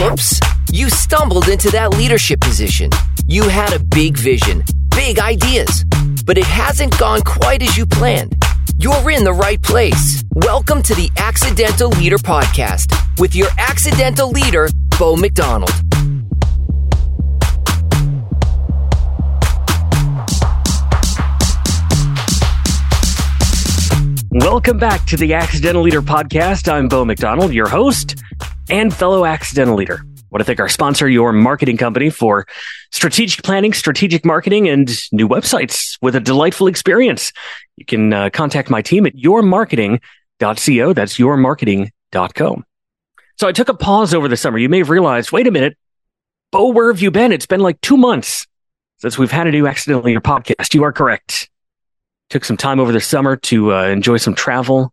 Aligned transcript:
Whoops. 0.00 0.40
You 0.72 0.88
stumbled 0.88 1.48
into 1.48 1.70
that 1.72 1.90
leadership 1.90 2.40
position. 2.40 2.88
You 3.26 3.42
had 3.42 3.74
a 3.74 3.78
big 3.78 4.16
vision, 4.16 4.64
big 4.96 5.18
ideas, 5.18 5.84
but 6.24 6.38
it 6.38 6.46
hasn't 6.46 6.98
gone 6.98 7.20
quite 7.20 7.62
as 7.62 7.76
you 7.76 7.84
planned. 7.84 8.34
You're 8.78 9.10
in 9.10 9.24
the 9.24 9.32
right 9.34 9.60
place. 9.60 10.24
Welcome 10.32 10.80
to 10.84 10.94
the 10.94 11.10
Accidental 11.18 11.90
Leader 11.90 12.16
Podcast 12.16 12.96
with 13.18 13.34
your 13.34 13.48
accidental 13.58 14.30
leader, 14.30 14.68
Bo 14.98 15.16
McDonald. 15.16 15.70
Welcome 24.32 24.78
back 24.78 25.04
to 25.06 25.18
the 25.18 25.34
Accidental 25.34 25.82
Leader 25.82 26.00
Podcast. 26.00 26.72
I'm 26.72 26.88
Bo 26.88 27.04
McDonald, 27.04 27.52
your 27.52 27.68
host 27.68 28.14
and 28.70 28.94
fellow 28.94 29.24
accidental 29.24 29.76
leader. 29.76 30.00
I 30.04 30.26
want 30.30 30.40
to 30.40 30.44
thank 30.44 30.60
our 30.60 30.68
sponsor, 30.68 31.08
your 31.08 31.32
marketing 31.32 31.76
company, 31.76 32.08
for 32.10 32.46
strategic 32.92 33.44
planning, 33.44 33.72
strategic 33.72 34.24
marketing, 34.24 34.68
and 34.68 34.88
new 35.12 35.28
websites 35.28 35.98
with 36.00 36.14
a 36.14 36.20
delightful 36.20 36.66
experience. 36.66 37.32
You 37.76 37.84
can 37.84 38.12
uh, 38.12 38.30
contact 38.30 38.70
my 38.70 38.82
team 38.82 39.06
at 39.06 39.14
yourmarketing.co. 39.16 40.92
That's 40.92 41.18
yourmarketing.co. 41.18 42.62
So 43.36 43.48
I 43.48 43.52
took 43.52 43.68
a 43.68 43.74
pause 43.74 44.14
over 44.14 44.28
the 44.28 44.36
summer. 44.36 44.58
You 44.58 44.68
may 44.68 44.78
have 44.78 44.90
realized, 44.90 45.32
wait 45.32 45.46
a 45.46 45.50
minute, 45.50 45.76
Bo, 46.52 46.68
where 46.68 46.92
have 46.92 47.00
you 47.00 47.10
been? 47.10 47.32
It's 47.32 47.46
been 47.46 47.60
like 47.60 47.80
two 47.80 47.96
months 47.96 48.46
since 48.98 49.18
we've 49.18 49.30
had 49.30 49.46
a 49.46 49.50
new 49.50 49.66
Accidental 49.66 50.04
Leader 50.04 50.20
podcast. 50.20 50.74
You 50.74 50.84
are 50.84 50.92
correct 50.92 51.50
took 52.30 52.44
some 52.44 52.56
time 52.56 52.80
over 52.80 52.92
the 52.92 53.00
summer 53.00 53.36
to 53.36 53.74
uh, 53.74 53.84
enjoy 53.88 54.16
some 54.16 54.34
travel, 54.34 54.92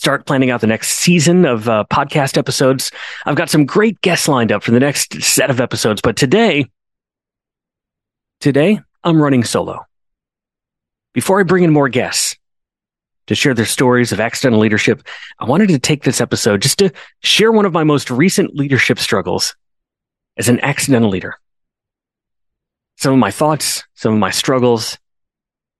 start 0.00 0.24
planning 0.24 0.50
out 0.50 0.62
the 0.62 0.66
next 0.66 0.92
season 0.92 1.44
of 1.44 1.68
uh, 1.68 1.84
podcast 1.90 2.38
episodes. 2.38 2.90
I've 3.26 3.36
got 3.36 3.50
some 3.50 3.66
great 3.66 4.00
guests 4.00 4.28
lined 4.28 4.50
up 4.50 4.62
for 4.62 4.70
the 4.70 4.80
next 4.80 5.22
set 5.22 5.50
of 5.50 5.60
episodes, 5.60 6.00
but 6.00 6.16
today, 6.16 6.64
today 8.40 8.80
I'm 9.04 9.20
running 9.20 9.44
solo. 9.44 9.84
Before 11.12 11.38
I 11.38 11.42
bring 11.42 11.64
in 11.64 11.70
more 11.70 11.90
guests 11.90 12.38
to 13.26 13.34
share 13.34 13.52
their 13.52 13.66
stories 13.66 14.10
of 14.10 14.20
accidental 14.20 14.58
leadership, 14.58 15.02
I 15.38 15.44
wanted 15.44 15.68
to 15.68 15.78
take 15.78 16.02
this 16.02 16.22
episode 16.22 16.62
just 16.62 16.78
to 16.78 16.90
share 17.22 17.52
one 17.52 17.66
of 17.66 17.74
my 17.74 17.84
most 17.84 18.10
recent 18.10 18.56
leadership 18.56 18.98
struggles 18.98 19.54
as 20.38 20.48
an 20.48 20.60
accidental 20.60 21.10
leader. 21.10 21.34
Some 22.96 23.12
of 23.12 23.18
my 23.18 23.30
thoughts, 23.30 23.84
some 23.96 24.14
of 24.14 24.18
my 24.18 24.30
struggles, 24.30 24.96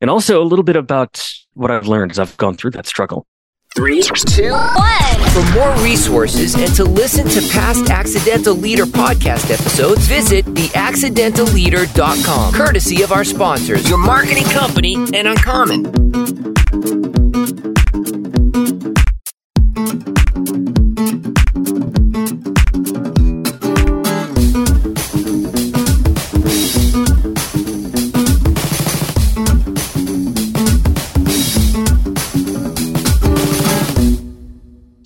and 0.02 0.10
also 0.10 0.42
a 0.42 0.44
little 0.44 0.62
bit 0.62 0.76
about 0.76 1.26
what 1.54 1.70
I've 1.70 1.86
learned 1.86 2.10
as 2.10 2.18
I've 2.18 2.36
gone 2.36 2.54
through 2.54 2.72
that 2.72 2.86
struggle. 2.86 3.26
Three, 3.76 4.02
two, 4.02 4.50
one. 4.50 5.30
For 5.30 5.44
more 5.54 5.72
resources 5.84 6.56
and 6.56 6.74
to 6.74 6.82
listen 6.82 7.28
to 7.28 7.40
past 7.52 7.88
Accidental 7.88 8.56
Leader 8.56 8.84
podcast 8.84 9.48
episodes, 9.48 10.08
visit 10.08 10.44
theaccidentalleader.com, 10.44 12.52
courtesy 12.52 13.02
of 13.02 13.12
our 13.12 13.22
sponsors, 13.22 13.88
your 13.88 13.98
marketing 13.98 14.46
company, 14.46 14.96
and 15.14 15.28
Uncommon. 15.28 15.84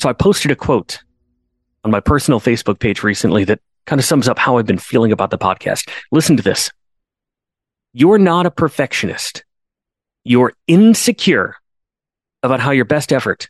So 0.05 0.11
I 0.11 0.13
posted 0.13 0.51
a 0.51 0.55
quote 0.55 1.03
on 1.83 1.91
my 1.91 1.99
personal 1.99 2.39
Facebook 2.39 2.79
page 2.79 3.03
recently 3.03 3.43
that 3.45 3.61
kind 3.87 3.99
of 3.99 4.05
sums 4.05 4.29
up 4.29 4.39
how 4.39 4.59
I've 4.59 4.67
been 4.67 4.77
feeling 4.77 5.13
about 5.13 5.31
the 5.31 5.39
podcast. 5.39 5.89
Listen 6.13 6.37
to 6.37 6.43
this. 6.43 6.71
You're 7.95 8.19
not 8.19 8.45
a 8.45 8.51
perfectionist. 8.51 9.47
You're 10.23 10.53
insecure 10.67 11.57
about 12.43 12.61
how 12.61 12.70
your 12.70 12.85
best 12.85 13.14
effort 13.14 13.48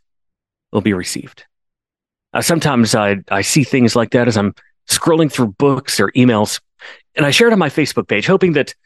will 0.70 0.80
be 0.80 0.92
received. 0.92 1.44
Uh, 2.32 2.40
sometimes 2.40 2.94
I, 2.94 3.16
I 3.32 3.42
see 3.42 3.64
things 3.64 3.96
like 3.96 4.12
that 4.12 4.28
as 4.28 4.36
I'm 4.36 4.54
scrolling 4.88 5.32
through 5.32 5.56
books 5.58 5.98
or 5.98 6.12
emails, 6.12 6.60
and 7.16 7.26
I 7.26 7.32
share 7.32 7.48
it 7.48 7.52
on 7.52 7.58
my 7.58 7.68
Facebook 7.68 8.06
page, 8.06 8.28
hoping 8.28 8.52
that 8.52 8.76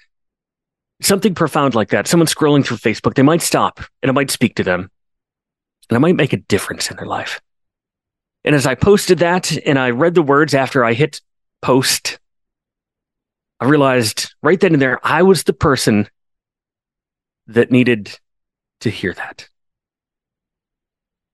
something 1.02 1.34
profound 1.34 1.74
like 1.74 1.90
that, 1.90 2.06
someone 2.06 2.28
scrolling 2.28 2.64
through 2.64 2.78
Facebook, 2.78 3.12
they 3.12 3.22
might 3.22 3.42
stop 3.42 3.80
and 4.02 4.08
I 4.08 4.14
might 4.14 4.30
speak 4.30 4.54
to 4.54 4.64
them 4.64 4.90
and 5.90 5.96
I 5.96 5.98
might 5.98 6.16
make 6.16 6.32
a 6.32 6.38
difference 6.38 6.90
in 6.90 6.96
their 6.96 7.04
life. 7.04 7.42
And 8.44 8.54
as 8.54 8.66
I 8.66 8.74
posted 8.74 9.18
that 9.18 9.56
and 9.66 9.78
I 9.78 9.90
read 9.90 10.14
the 10.14 10.22
words 10.22 10.54
after 10.54 10.84
I 10.84 10.94
hit 10.94 11.20
post, 11.60 12.18
I 13.60 13.66
realized 13.66 14.34
right 14.42 14.58
then 14.58 14.74
and 14.74 14.82
there, 14.82 15.04
I 15.04 15.22
was 15.22 15.42
the 15.42 15.52
person 15.52 16.08
that 17.48 17.70
needed 17.70 18.18
to 18.80 18.90
hear 18.90 19.12
that. 19.14 19.48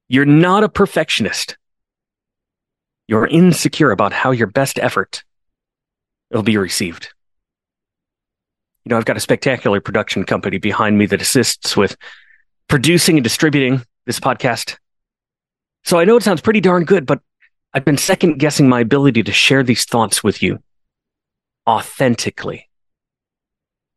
You're 0.09 0.25
not 0.25 0.65
a 0.65 0.69
perfectionist. 0.69 1.57
You're 3.07 3.27
insecure 3.27 3.91
about 3.91 4.13
how 4.13 4.31
your 4.31 4.47
best 4.47 4.79
effort 4.79 5.25
will 6.31 6.43
be 6.43 6.57
received. 6.57 7.13
You 8.85 8.91
know, 8.91 8.97
I've 8.99 9.05
got 9.05 9.17
a 9.17 9.21
spectacular 9.21 9.81
production 9.81 10.25
company 10.25 10.59
behind 10.59 10.99
me 10.99 11.07
that 11.07 11.23
assists 11.23 11.77
with 11.77 11.97
producing 12.69 13.17
and 13.17 13.25
distributing 13.25 13.83
this 14.07 14.21
podcast. 14.21 14.77
So 15.85 15.99
I 15.99 16.05
know 16.05 16.17
it 16.17 16.23
sounds 16.23 16.41
pretty 16.41 16.61
darn 16.61 16.85
good, 16.85 17.05
but 17.05 17.21
I've 17.75 17.85
been 17.85 17.99
second 17.99 18.39
guessing 18.39 18.69
my 18.69 18.81
ability 18.81 19.23
to 19.25 19.33
share 19.33 19.63
these 19.63 19.85
thoughts 19.85 20.25
with 20.25 20.43
you 20.43 20.61
authentically. 21.69 22.69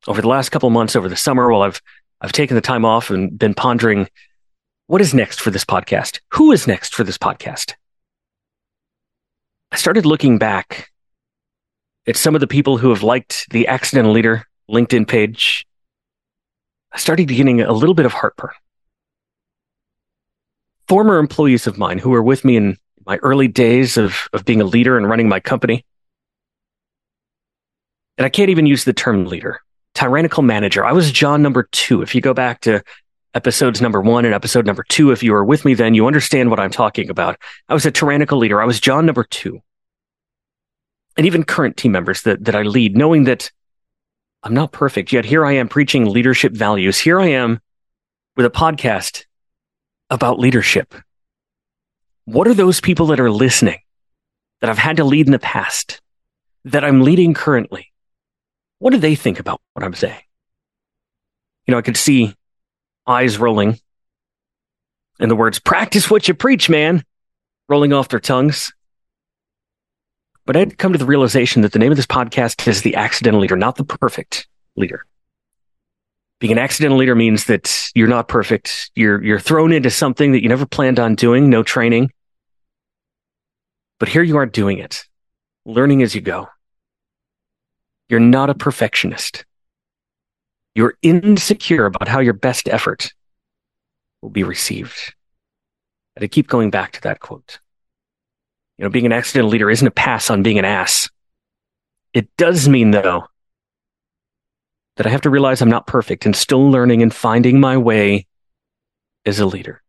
Over 0.07 0.21
the 0.21 0.27
last 0.27 0.49
couple 0.49 0.69
months, 0.69 0.95
over 0.95 1.09
the 1.09 1.15
summer, 1.15 1.49
while 1.49 1.61
I've 1.61 1.81
I've 2.19 2.31
taken 2.31 2.55
the 2.55 2.61
time 2.61 2.83
off 2.83 3.09
and 3.09 3.37
been 3.37 3.53
pondering 3.53 4.09
what 4.87 5.01
is 5.01 5.13
next 5.13 5.39
for 5.39 5.51
this 5.51 5.65
podcast? 5.65 6.19
Who 6.33 6.51
is 6.51 6.65
next 6.65 6.95
for 6.95 7.03
this 7.03 7.17
podcast? 7.17 7.73
I 9.71 9.75
started 9.75 10.05
looking 10.05 10.37
back 10.37 10.89
at 12.07 12.15
some 12.15 12.35
of 12.35 12.41
the 12.41 12.47
people 12.47 12.77
who 12.77 12.89
have 12.89 13.03
liked 13.03 13.47
the 13.51 13.67
Accidental 13.67 14.13
Leader 14.13 14.45
LinkedIn 14.69 15.07
page. 15.07 15.65
I 16.91 16.97
started 16.97 17.27
getting 17.27 17.61
a 17.61 17.73
little 17.73 17.93
bit 17.93 18.05
of 18.05 18.13
heartburn 18.13 18.51
former 20.87 21.19
employees 21.19 21.67
of 21.67 21.77
mine 21.77 21.97
who 21.97 22.09
were 22.09 22.23
with 22.23 22.45
me 22.45 22.55
in 22.55 22.77
my 23.05 23.17
early 23.17 23.47
days 23.47 23.97
of, 23.97 24.27
of 24.33 24.45
being 24.45 24.61
a 24.61 24.65
leader 24.65 24.97
and 24.97 25.07
running 25.07 25.29
my 25.29 25.39
company. 25.39 25.85
And 28.17 28.25
I 28.25 28.29
can't 28.29 28.49
even 28.49 28.65
use 28.65 28.83
the 28.83 28.93
term 28.93 29.25
leader, 29.25 29.61
tyrannical 29.93 30.43
manager. 30.43 30.83
I 30.85 30.91
was 30.91 31.11
John 31.11 31.41
number 31.41 31.67
two. 31.71 32.01
If 32.01 32.15
you 32.15 32.21
go 32.21 32.33
back 32.33 32.61
to 32.61 32.83
episodes 33.33 33.81
number 33.81 34.01
one 34.01 34.25
and 34.25 34.33
episode 34.33 34.65
number 34.65 34.83
two, 34.89 35.11
if 35.11 35.21
you 35.21 35.31
were 35.31 35.45
with 35.45 35.65
me 35.65 35.73
then, 35.73 35.93
you 35.93 36.07
understand 36.07 36.49
what 36.49 36.59
I'm 36.59 36.71
talking 36.71 37.09
about. 37.09 37.39
I 37.69 37.73
was 37.73 37.85
a 37.85 37.91
tyrannical 37.91 38.39
leader. 38.39 38.61
I 38.61 38.65
was 38.65 38.79
John 38.79 39.05
number 39.05 39.23
two. 39.23 39.61
And 41.15 41.25
even 41.25 41.43
current 41.43 41.77
team 41.77 41.91
members 41.91 42.23
that, 42.23 42.45
that 42.45 42.55
I 42.55 42.63
lead, 42.63 42.95
knowing 42.97 43.25
that 43.25 43.51
I'm 44.43 44.53
not 44.53 44.71
perfect, 44.71 45.11
yet 45.11 45.25
here 45.25 45.45
I 45.45 45.53
am 45.53 45.67
preaching 45.67 46.05
leadership 46.05 46.53
values. 46.53 46.99
Here 46.99 47.19
I 47.19 47.27
am 47.27 47.59
with 48.35 48.45
a 48.45 48.51
podcast 48.51 49.26
about 50.09 50.39
leadership. 50.39 50.93
What 52.25 52.47
are 52.47 52.53
those 52.53 52.81
people 52.81 53.07
that 53.07 53.19
are 53.19 53.31
listening 53.31 53.79
that 54.61 54.69
I've 54.69 54.77
had 54.77 54.97
to 54.97 55.03
lead 55.03 55.25
in 55.25 55.31
the 55.31 55.39
past 55.39 56.01
that 56.65 56.83
I'm 56.83 57.01
leading 57.01 57.33
currently? 57.33 57.91
What 58.79 58.91
do 58.91 58.97
they 58.97 59.15
think 59.15 59.39
about 59.39 59.61
what 59.73 59.85
I'm 59.85 59.93
saying? 59.93 60.21
You 61.65 61.71
know, 61.71 61.77
I 61.77 61.81
could 61.81 61.97
see 61.97 62.35
eyes 63.05 63.37
rolling 63.37 63.79
and 65.19 65.31
the 65.31 65.35
words, 65.35 65.59
practice 65.59 66.09
what 66.09 66.27
you 66.27 66.33
preach, 66.33 66.69
man, 66.69 67.03
rolling 67.69 67.93
off 67.93 68.09
their 68.09 68.19
tongues. 68.19 68.73
But 70.45 70.55
I'd 70.55 70.77
come 70.77 70.93
to 70.93 70.99
the 70.99 71.05
realization 71.05 71.63
that 71.63 71.71
the 71.71 71.79
name 71.79 71.91
of 71.91 71.97
this 71.97 72.05
podcast 72.05 72.67
is 72.67 72.81
The 72.81 72.95
Accidental 72.95 73.41
Leader, 73.41 73.57
not 73.57 73.75
the 73.75 73.83
perfect 73.83 74.47
leader. 74.75 75.05
Being 76.39 76.53
an 76.53 76.59
accidental 76.59 76.97
leader 76.97 77.15
means 77.15 77.45
that 77.45 77.89
you're 77.95 78.07
not 78.07 78.27
perfect. 78.27 78.91
You're, 78.95 79.23
you're 79.23 79.39
thrown 79.39 79.71
into 79.73 79.89
something 79.89 80.33
that 80.33 80.43
you 80.43 80.49
never 80.49 80.67
planned 80.67 80.99
on 80.99 81.15
doing, 81.15 81.49
no 81.49 81.63
training. 81.63 82.11
But 83.99 84.09
here 84.09 84.21
you 84.21 84.37
are 84.37 84.45
doing 84.45 84.77
it, 84.77 85.03
learning 85.65 86.03
as 86.03 86.13
you 86.13 86.21
go. 86.21 86.47
You're 88.09 88.19
not 88.19 88.51
a 88.51 88.55
perfectionist. 88.55 89.45
You're 90.75 90.95
insecure 91.01 91.87
about 91.87 92.07
how 92.07 92.19
your 92.19 92.33
best 92.33 92.69
effort 92.69 93.11
will 94.21 94.29
be 94.29 94.43
received. 94.43 95.15
And 96.15 96.23
I 96.23 96.27
keep 96.27 96.47
going 96.47 96.69
back 96.69 96.93
to 96.93 97.01
that 97.01 97.19
quote. 97.19 97.59
You 98.77 98.83
know, 98.83 98.89
being 98.89 99.07
an 99.07 99.11
accidental 99.11 99.49
leader 99.49 99.71
isn't 99.71 99.87
a 99.87 99.91
pass 99.91 100.29
on 100.29 100.43
being 100.43 100.59
an 100.59 100.65
ass. 100.65 101.09
It 102.13 102.29
does 102.37 102.69
mean, 102.69 102.91
though, 102.91 103.25
that 104.97 105.07
I 105.07 105.09
have 105.09 105.21
to 105.21 105.29
realize 105.29 105.61
I'm 105.61 105.69
not 105.69 105.87
perfect 105.87 106.25
and 106.25 106.35
still 106.35 106.69
learning 106.69 107.01
and 107.01 107.13
finding 107.13 107.59
my 107.59 107.77
way 107.77 108.27
as 109.25 109.39
a 109.39 109.45
leader. 109.45 109.81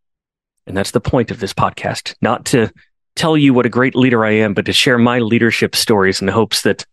And 0.66 0.76
that's 0.76 0.90
the 0.90 1.00
point 1.00 1.30
of 1.30 1.40
this 1.40 1.54
podcast, 1.54 2.14
not 2.20 2.44
to 2.46 2.70
tell 3.16 3.36
you 3.36 3.52
what 3.52 3.66
a 3.66 3.70
great 3.70 3.96
leader 3.96 4.24
I 4.24 4.32
am, 4.32 4.54
but 4.54 4.66
to 4.66 4.72
share 4.72 4.98
my 4.98 5.18
leadership 5.18 5.74
stories 5.74 6.20
in 6.20 6.26
the 6.26 6.32
hopes 6.32 6.62
that 6.62 6.86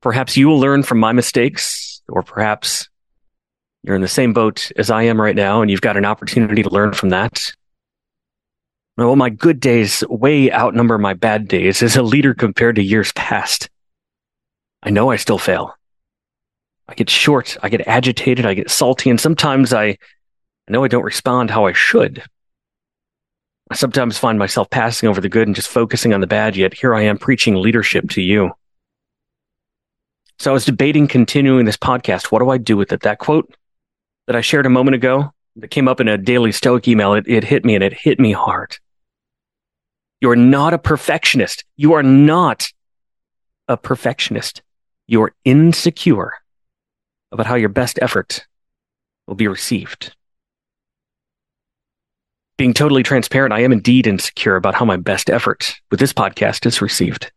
perhaps 0.00 0.36
you 0.36 0.48
will 0.48 0.60
learn 0.60 0.82
from 0.82 0.98
my 0.98 1.12
mistakes, 1.12 2.00
or 2.08 2.22
perhaps 2.22 2.88
you're 3.82 3.96
in 3.96 4.02
the 4.02 4.08
same 4.08 4.32
boat 4.32 4.70
as 4.76 4.90
I 4.90 5.02
am 5.02 5.20
right 5.20 5.34
now 5.34 5.60
and 5.60 5.70
you've 5.70 5.80
got 5.80 5.96
an 5.96 6.04
opportunity 6.04 6.62
to 6.62 6.70
learn 6.70 6.92
from 6.92 7.08
that. 7.10 7.52
Well, 8.96 9.16
my 9.16 9.30
good 9.30 9.58
days 9.58 10.04
way 10.08 10.52
outnumber 10.52 10.98
my 10.98 11.14
bad 11.14 11.48
days 11.48 11.82
as 11.82 11.96
a 11.96 12.02
leader 12.02 12.34
compared 12.34 12.76
to 12.76 12.82
years 12.82 13.10
past. 13.12 13.68
I 14.82 14.90
know 14.90 15.10
I 15.10 15.16
still 15.16 15.38
fail. 15.38 15.74
I 16.88 16.94
get 16.94 17.08
short, 17.08 17.56
I 17.62 17.68
get 17.68 17.86
agitated, 17.86 18.44
I 18.44 18.54
get 18.54 18.70
salty, 18.70 19.08
and 19.08 19.20
sometimes 19.20 19.72
I, 19.72 19.96
know 20.68 20.84
I 20.84 20.88
don't 20.88 21.04
respond 21.04 21.50
how 21.50 21.66
I 21.66 21.72
should. 21.72 22.22
I 23.70 23.74
sometimes 23.74 24.18
find 24.18 24.38
myself 24.38 24.68
passing 24.70 25.08
over 25.08 25.20
the 25.20 25.28
good 25.28 25.48
and 25.48 25.54
just 25.54 25.68
focusing 25.68 26.12
on 26.12 26.20
the 26.20 26.26
bad, 26.26 26.56
yet 26.56 26.74
here 26.74 26.94
I 26.94 27.02
am 27.02 27.18
preaching 27.18 27.54
leadership 27.54 28.10
to 28.10 28.22
you. 28.22 28.52
So 30.38 30.50
I 30.50 30.54
was 30.54 30.64
debating 30.64 31.06
continuing 31.06 31.64
this 31.64 31.76
podcast. 31.76 32.26
What 32.26 32.40
do 32.40 32.50
I 32.50 32.58
do 32.58 32.76
with 32.76 32.92
it? 32.92 33.02
That 33.02 33.18
quote 33.18 33.54
that 34.26 34.36
I 34.36 34.40
shared 34.40 34.66
a 34.66 34.70
moment 34.70 34.96
ago 34.96 35.30
that 35.56 35.68
came 35.68 35.88
up 35.88 36.00
in 36.00 36.08
a 36.08 36.18
daily 36.18 36.52
Stoic 36.52 36.88
email, 36.88 37.14
it, 37.14 37.28
it 37.28 37.44
hit 37.44 37.64
me 37.64 37.74
and 37.74 37.84
it 37.84 37.92
hit 37.92 38.18
me 38.18 38.32
hard. 38.32 38.76
You're 40.20 40.36
not 40.36 40.74
a 40.74 40.78
perfectionist. 40.78 41.64
You 41.76 41.94
are 41.94 42.02
not 42.02 42.68
a 43.68 43.76
perfectionist. 43.76 44.62
You're 45.06 45.32
insecure 45.44 46.32
about 47.32 47.46
how 47.46 47.54
your 47.54 47.68
best 47.70 47.98
effort 48.00 48.46
will 49.26 49.34
be 49.34 49.48
received. 49.48 50.14
Being 52.58 52.74
totally 52.74 53.02
transparent, 53.02 53.52
I 53.52 53.60
am 53.60 53.72
indeed 53.72 54.06
insecure 54.06 54.56
about 54.56 54.74
how 54.74 54.84
my 54.84 54.96
best 54.96 55.30
effort 55.30 55.74
with 55.90 55.98
this 55.98 56.12
podcast 56.12 56.66
is 56.66 56.82
received. 56.82 57.32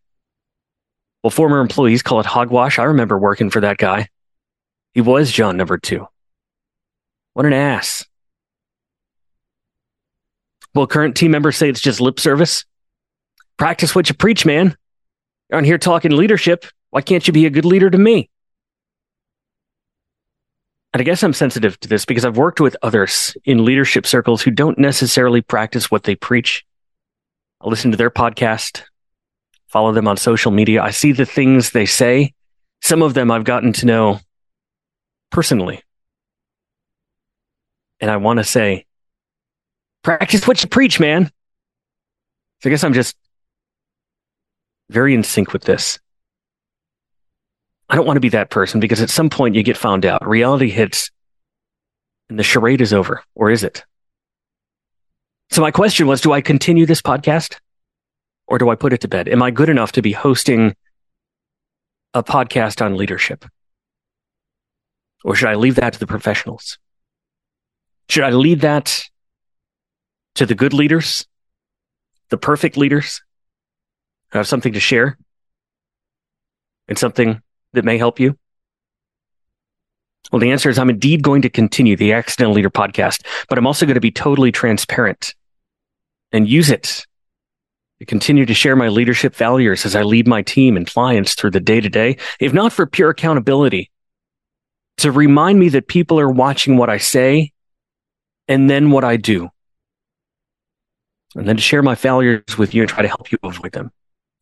Well, 1.24 1.32
former 1.32 1.60
employees 1.60 2.04
call 2.04 2.20
it 2.20 2.26
hogwash. 2.28 2.78
I 2.78 2.84
remember 2.84 3.18
working 3.18 3.50
for 3.50 3.62
that 3.62 3.78
guy. 3.78 4.10
He 4.94 5.02
was 5.02 5.32
John 5.32 5.58
number 5.58 5.78
two. 5.78 6.08
What 7.34 7.46
an 7.46 7.54
ass. 7.54 8.06
Will 10.76 10.88
current 10.88 11.16
team 11.16 11.32
members 11.32 11.56
say 11.56 11.70
it's 11.70 11.82
just 11.82 12.02
lip 12.02 12.20
service? 12.20 12.66
Practice 13.58 13.96
what 13.96 14.10
you 14.10 14.16
preach, 14.16 14.46
man. 14.46 14.76
You're 15.50 15.58
on 15.58 15.64
here 15.64 15.78
talking 15.78 16.12
leadership. 16.12 16.66
Why 16.90 17.02
can't 17.02 17.26
you 17.26 17.34
be 17.34 17.46
a 17.46 17.50
good 17.50 17.66
leader 17.66 17.90
to 17.90 17.98
me? 17.98 18.30
And 20.96 21.02
I 21.02 21.04
guess 21.04 21.24
I'm 21.24 21.34
sensitive 21.34 21.78
to 21.82 21.90
this 21.90 22.06
because 22.06 22.24
I've 22.24 22.38
worked 22.38 22.62
with 22.62 22.78
others 22.82 23.36
in 23.44 23.66
leadership 23.66 24.08
circles 24.08 24.42
who 24.42 24.50
don't 24.50 24.80
necessarily 24.80 25.42
practice 25.42 25.92
what 25.92 26.04
they 26.04 26.16
preach. 26.16 26.66
I 27.60 27.68
listen 27.68 27.92
to 27.92 27.98
their 27.98 28.10
podcast, 28.10 28.84
follow 29.68 29.92
them 29.92 30.08
on 30.08 30.16
social 30.16 30.54
media. 30.54 30.82
I 30.82 30.92
see 30.92 31.12
the 31.12 31.26
things 31.26 31.72
they 31.72 31.86
say. 31.86 32.34
Some 32.82 33.02
of 33.02 33.14
them 33.14 33.30
I've 33.30 33.44
gotten 33.44 33.74
to 33.74 33.86
know 33.86 34.22
personally. 35.32 35.84
And 38.00 38.10
I 38.10 38.16
want 38.16 38.38
to 38.38 38.46
say, 38.46 38.86
practice 40.02 40.48
what 40.48 40.64
you 40.64 40.70
preach, 40.70 40.98
man. 40.98 41.26
So 42.62 42.70
I 42.70 42.72
guess 42.72 42.86
I'm 42.86 42.94
just 42.94 43.18
very 44.90 45.14
in 45.14 45.24
sync 45.24 45.52
with 45.52 45.64
this. 45.64 46.00
I 47.90 47.96
don't 47.96 48.06
want 48.06 48.18
to 48.18 48.22
be 48.22 48.30
that 48.30 48.50
person 48.50 48.80
because 48.80 49.02
at 49.02 49.10
some 49.10 49.30
point 49.30 49.56
you 49.56 49.64
get 49.64 49.78
found 49.78 50.06
out. 50.06 50.28
Reality 50.28 50.70
hits 50.70 51.12
and 52.30 52.40
the 52.40 52.44
charade 52.44 52.82
is 52.82 52.94
over, 52.94 53.24
or 53.36 53.52
is 53.52 53.64
it? 53.64 53.84
So 55.52 55.62
my 55.62 55.72
question 55.72 56.08
was, 56.08 56.22
do 56.22 56.32
I 56.32 56.42
continue 56.42 56.86
this 56.86 57.02
podcast 57.02 57.58
or 58.48 58.58
do 58.58 58.70
I 58.70 58.76
put 58.76 58.94
it 58.94 59.02
to 59.02 59.08
bed? 59.08 59.28
Am 59.28 59.44
I 59.44 59.52
good 59.52 59.70
enough 59.70 59.92
to 59.94 60.02
be 60.02 60.12
hosting 60.12 60.76
a 62.14 62.24
podcast 62.24 62.84
on 62.84 62.98
leadership? 62.98 63.46
Or 65.24 65.36
should 65.36 65.50
I 65.50 65.56
leave 65.56 65.76
that 65.76 65.94
to 65.94 66.00
the 66.00 66.08
professionals? 66.08 66.78
Should 68.10 68.24
I 68.24 68.32
leave 68.32 68.62
that 68.62 69.04
to 70.36 70.46
the 70.46 70.56
good 70.56 70.74
leaders, 70.74 71.26
the 72.30 72.38
perfect 72.38 72.78
leaders 72.78 73.22
who 74.32 74.40
have 74.40 74.48
something 74.48 74.74
to 74.74 74.80
share 74.80 75.18
and 76.88 76.98
something 76.98 77.42
that 77.76 77.86
may 77.86 77.98
help 77.98 78.20
you? 78.20 78.38
Well, 80.32 80.40
the 80.40 80.52
answer 80.52 80.70
is 80.70 80.80
I'm 80.80 80.90
indeed 80.90 81.22
going 81.22 81.44
to 81.44 81.50
continue 81.50 81.96
the 81.96 82.14
Accidental 82.14 82.54
Leader 82.54 82.70
podcast, 82.70 83.26
but 83.48 83.58
I'm 83.58 83.68
also 83.68 83.86
going 83.86 83.96
to 83.96 84.02
be 84.02 84.12
totally 84.12 84.52
transparent 84.52 85.36
and 86.32 86.50
use 86.50 86.70
it 86.70 87.06
to 88.00 88.06
continue 88.06 88.46
to 88.46 88.54
share 88.54 88.76
my 88.76 88.90
leadership 88.90 89.36
values 89.36 89.86
as 89.86 89.96
I 89.96 90.04
lead 90.04 90.28
my 90.28 90.42
team 90.42 90.76
and 90.76 90.88
clients 90.88 91.36
through 91.36 91.52
the 91.52 91.60
day 91.60 91.80
to 91.80 91.90
day, 91.90 92.18
if 92.40 92.54
not 92.54 92.74
for 92.74 92.86
pure 92.86 93.12
accountability, 93.12 93.92
to 94.98 95.12
remind 95.12 95.60
me 95.60 95.70
that 95.70 95.88
people 95.88 96.20
are 96.20 96.30
watching 96.30 96.78
what 96.78 96.90
I 96.90 96.98
say 96.98 97.52
and 98.48 98.70
then 98.70 98.92
what 98.92 99.04
I 99.04 99.18
do. 99.18 99.50
And 101.36 101.48
then 101.48 101.58
to 101.58 101.62
share 101.62 101.84
my 101.84 101.96
failures 101.96 102.58
with 102.58 102.74
you 102.74 102.82
and 102.82 102.90
try 102.90 103.02
to 103.02 103.08
help 103.08 103.32
you 103.32 103.38
avoid 103.44 103.74
them. 103.74 103.92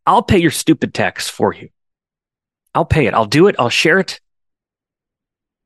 I'll 0.05 0.21
pay 0.21 0.37
your 0.37 0.51
stupid 0.51 0.93
tax 0.93 1.29
for 1.29 1.53
you. 1.53 1.69
I'll 2.75 2.85
pay 2.85 3.07
it. 3.07 3.13
I'll 3.13 3.25
do 3.25 3.47
it. 3.47 3.55
I'll 3.59 3.69
share 3.69 3.99
it 3.99 4.19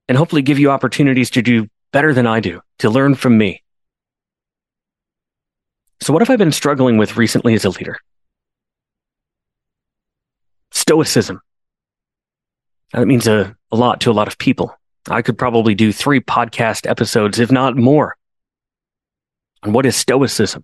and 0.07 0.17
hopefully 0.17 0.41
give 0.41 0.59
you 0.59 0.71
opportunities 0.71 1.29
to 1.31 1.41
do 1.41 1.67
better 1.91 2.13
than 2.13 2.27
I 2.27 2.39
do, 2.39 2.61
to 2.79 2.89
learn 2.89 3.15
from 3.15 3.37
me. 3.37 3.63
So 6.01 6.13
what 6.13 6.21
have 6.21 6.29
I 6.29 6.35
been 6.35 6.51
struggling 6.51 6.97
with 6.97 7.17
recently 7.17 7.53
as 7.53 7.65
a 7.65 7.69
leader? 7.69 7.97
Stoicism. 10.71 11.41
That 12.93 13.07
means 13.07 13.27
a, 13.27 13.55
a 13.71 13.75
lot 13.75 14.01
to 14.01 14.11
a 14.11 14.13
lot 14.13 14.27
of 14.27 14.37
people. 14.37 14.77
I 15.09 15.21
could 15.21 15.37
probably 15.37 15.75
do 15.75 15.91
three 15.91 16.19
podcast 16.19 16.89
episodes, 16.89 17.39
if 17.39 17.51
not 17.51 17.75
more, 17.75 18.15
on 19.63 19.73
what 19.73 19.85
is 19.85 19.95
Stoicism. 19.95 20.63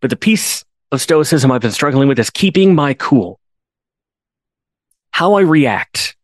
But 0.00 0.10
the 0.10 0.16
piece 0.16 0.64
of 0.92 1.00
Stoicism 1.00 1.50
I've 1.50 1.60
been 1.60 1.72
struggling 1.72 2.08
with 2.08 2.18
is 2.18 2.30
keeping 2.30 2.74
my 2.74 2.94
cool. 2.94 3.39
How 5.20 5.34
I 5.34 5.42
react 5.42 6.16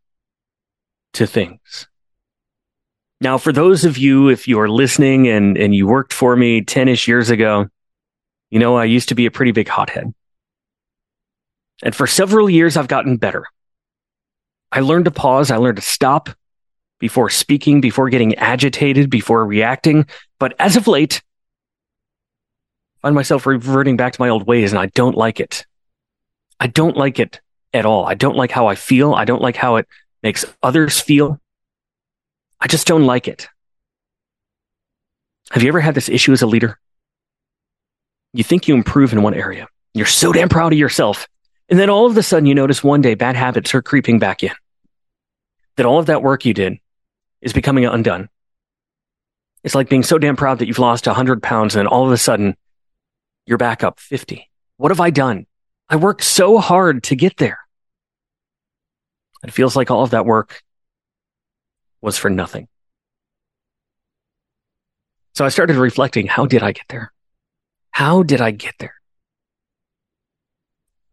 to 1.12 1.26
things. 1.26 1.87
Now, 3.20 3.37
for 3.37 3.52
those 3.52 3.84
of 3.84 3.98
you, 3.98 4.31
if 4.31 4.48
you're 4.48 4.70
listening 4.70 5.28
and, 5.28 5.58
and 5.58 5.75
you 5.75 5.87
worked 5.87 6.14
for 6.14 6.34
me 6.34 6.62
10 6.62 6.88
ish 6.88 7.06
years 7.06 7.28
ago, 7.28 7.66
you 8.48 8.58
know, 8.58 8.75
I 8.75 8.84
used 8.84 9.10
to 9.10 9.14
be 9.14 9.26
a 9.26 9.31
pretty 9.31 9.52
big 9.52 9.69
hothead. 9.69 10.14
And 11.82 11.94
for 11.94 12.06
several 12.06 12.48
years, 12.48 12.78
I've 12.78 12.88
gotten 12.88 13.19
better. 13.19 13.44
I 14.72 14.81
learned 14.81 15.05
to 15.05 15.10
pause. 15.10 15.50
I 15.50 15.58
learned 15.58 15.76
to 15.76 15.82
stop 15.82 16.31
before 16.98 17.29
speaking, 17.29 17.82
before 17.82 18.08
getting 18.08 18.34
agitated, 18.36 19.10
before 19.10 19.44
reacting. 19.44 20.06
But 20.38 20.55
as 20.58 20.74
of 20.74 20.88
late, 20.88 21.22
I 23.03 23.08
find 23.08 23.15
myself 23.15 23.44
reverting 23.44 23.98
back 23.98 24.15
to 24.15 24.22
my 24.22 24.31
old 24.31 24.46
ways 24.46 24.72
and 24.72 24.79
I 24.79 24.86
don't 24.86 25.19
like 25.19 25.38
it. 25.38 25.67
I 26.58 26.67
don't 26.67 26.96
like 26.96 27.19
it 27.19 27.43
at 27.73 27.87
all. 27.87 28.06
I 28.06 28.15
don't 28.15 28.37
like 28.37 28.51
how 28.51 28.67
I 28.67 28.75
feel. 28.75 29.15
I 29.15 29.25
don't 29.25 29.43
like 29.43 29.56
how 29.56 29.77
it 29.77 29.87
makes 30.23 30.44
others 30.63 31.01
feel. 31.01 31.41
I 32.61 32.67
just 32.67 32.87
don't 32.87 33.05
like 33.05 33.29
it. 33.29 33.49
Have 35.51 35.63
you 35.63 35.69
ever 35.69 35.81
had 35.81 35.94
this 35.94 36.08
issue 36.08 36.32
as 36.32 36.43
a 36.43 36.46
leader? 36.46 36.79
You 38.32 38.44
think 38.44 38.69
you 38.69 38.75
improve 38.75 39.13
in 39.13 39.23
one 39.23 39.35
area. 39.35 39.69
You're 39.94 40.06
so 40.06 40.32
damn 40.32 40.49
proud 40.49 40.73
of 40.73 40.79
yourself. 40.79 41.29
And 41.69 41.79
then 41.79 41.91
all 41.91 42.06
of 42.06 42.17
a 42.17 42.23
sudden 42.23 42.46
you 42.46 42.55
notice 42.55 42.82
one 42.82 43.01
day 43.01 43.15
bad 43.15 43.37
habits 43.37 43.75
are 43.75 43.82
creeping 43.82 44.19
back 44.19 44.43
in. 44.43 44.53
That 45.77 45.87
all 45.87 45.99
of 45.99 46.06
that 46.06 46.23
work 46.23 46.44
you 46.44 46.55
did 46.55 46.79
is 47.41 47.53
becoming 47.53 47.85
undone. 47.85 48.29
It's 49.65 49.75
like 49.75 49.89
being 49.89 50.03
so 50.03 50.19
damn 50.19 50.37
proud 50.37 50.58
that 50.58 50.67
you've 50.67 50.79
lost 50.79 51.06
100 51.06 51.43
pounds 51.43 51.75
and 51.75 51.81
then 51.81 51.87
all 51.87 52.06
of 52.06 52.13
a 52.13 52.17
sudden 52.17 52.56
you're 53.46 53.58
back 53.58 53.82
up 53.82 53.99
50. 53.99 54.51
What 54.77 54.91
have 54.91 55.01
I 55.01 55.11
done? 55.11 55.46
I 55.88 55.96
worked 55.96 56.24
so 56.24 56.58
hard 56.58 57.05
to 57.05 57.16
get 57.16 57.36
there. 57.36 57.58
It 59.44 59.52
feels 59.52 59.76
like 59.76 59.90
all 59.90 60.02
of 60.02 60.10
that 60.10 60.26
work 60.26 60.62
was 62.00 62.19
for 62.19 62.31
nothing. 62.31 62.69
So 65.34 65.44
I 65.44 65.48
started 65.48 65.76
reflecting, 65.76 66.26
how 66.26 66.46
did 66.46 66.62
I 66.62 66.72
get 66.72 66.86
there? 66.88 67.12
How 67.90 68.22
did 68.22 68.40
I 68.40 68.50
get 68.50 68.74
there? 68.78 68.94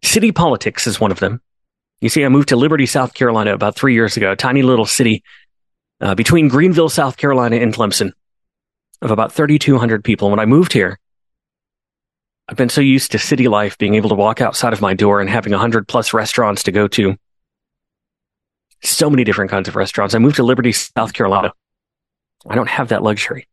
City 0.02 0.32
politics 0.32 0.88
is 0.88 1.00
one 1.00 1.12
of 1.12 1.20
them. 1.20 1.42
You 2.02 2.10
see, 2.10 2.26
I 2.26 2.30
moved 2.30 2.50
to 2.50 2.56
Liberty, 2.56 2.86
South 2.86 3.14
Carolina 3.14 3.54
about 3.54 3.76
three 3.76 3.94
years 3.94 4.18
ago, 4.18 4.32
a 4.32 4.36
tiny 4.36 4.62
little 4.62 4.86
city 4.86 5.24
uh, 6.02 6.16
between 6.16 6.48
Greenville, 6.48 6.90
South 6.90 7.18
Carolina 7.18 7.58
and 7.58 7.74
Clemson 7.74 8.12
of 9.02 9.12
about 9.12 9.32
3,200 9.32 10.04
people. 10.04 10.30
When 10.30 10.40
I 10.40 10.46
moved 10.46 10.74
here, 10.74 11.00
I've 12.48 12.58
been 12.58 12.70
so 12.70 12.82
used 12.82 13.12
to 13.12 13.20
city 13.20 13.48
life, 13.48 13.78
being 13.78 13.96
able 13.96 14.10
to 14.10 14.16
walk 14.16 14.42
outside 14.42 14.74
of 14.74 14.82
my 14.82 14.94
door 14.94 15.22
and 15.22 15.30
having 15.30 15.52
100 15.52 15.88
plus 15.88 16.14
restaurants 16.14 16.64
to 16.64 16.72
go 16.72 16.88
to. 16.90 17.16
So 18.84 19.10
many 19.10 19.24
different 19.24 19.50
kinds 19.50 19.70
of 19.70 19.76
restaurants. 19.76 20.14
I 20.14 20.20
moved 20.20 20.36
to 20.36 20.44
Liberty, 20.44 20.74
South 20.74 21.14
Carolina. 21.14 21.54
I 22.46 22.56
don't 22.56 22.70
have 22.70 22.90
that 22.90 23.02
luxury. 23.02 23.48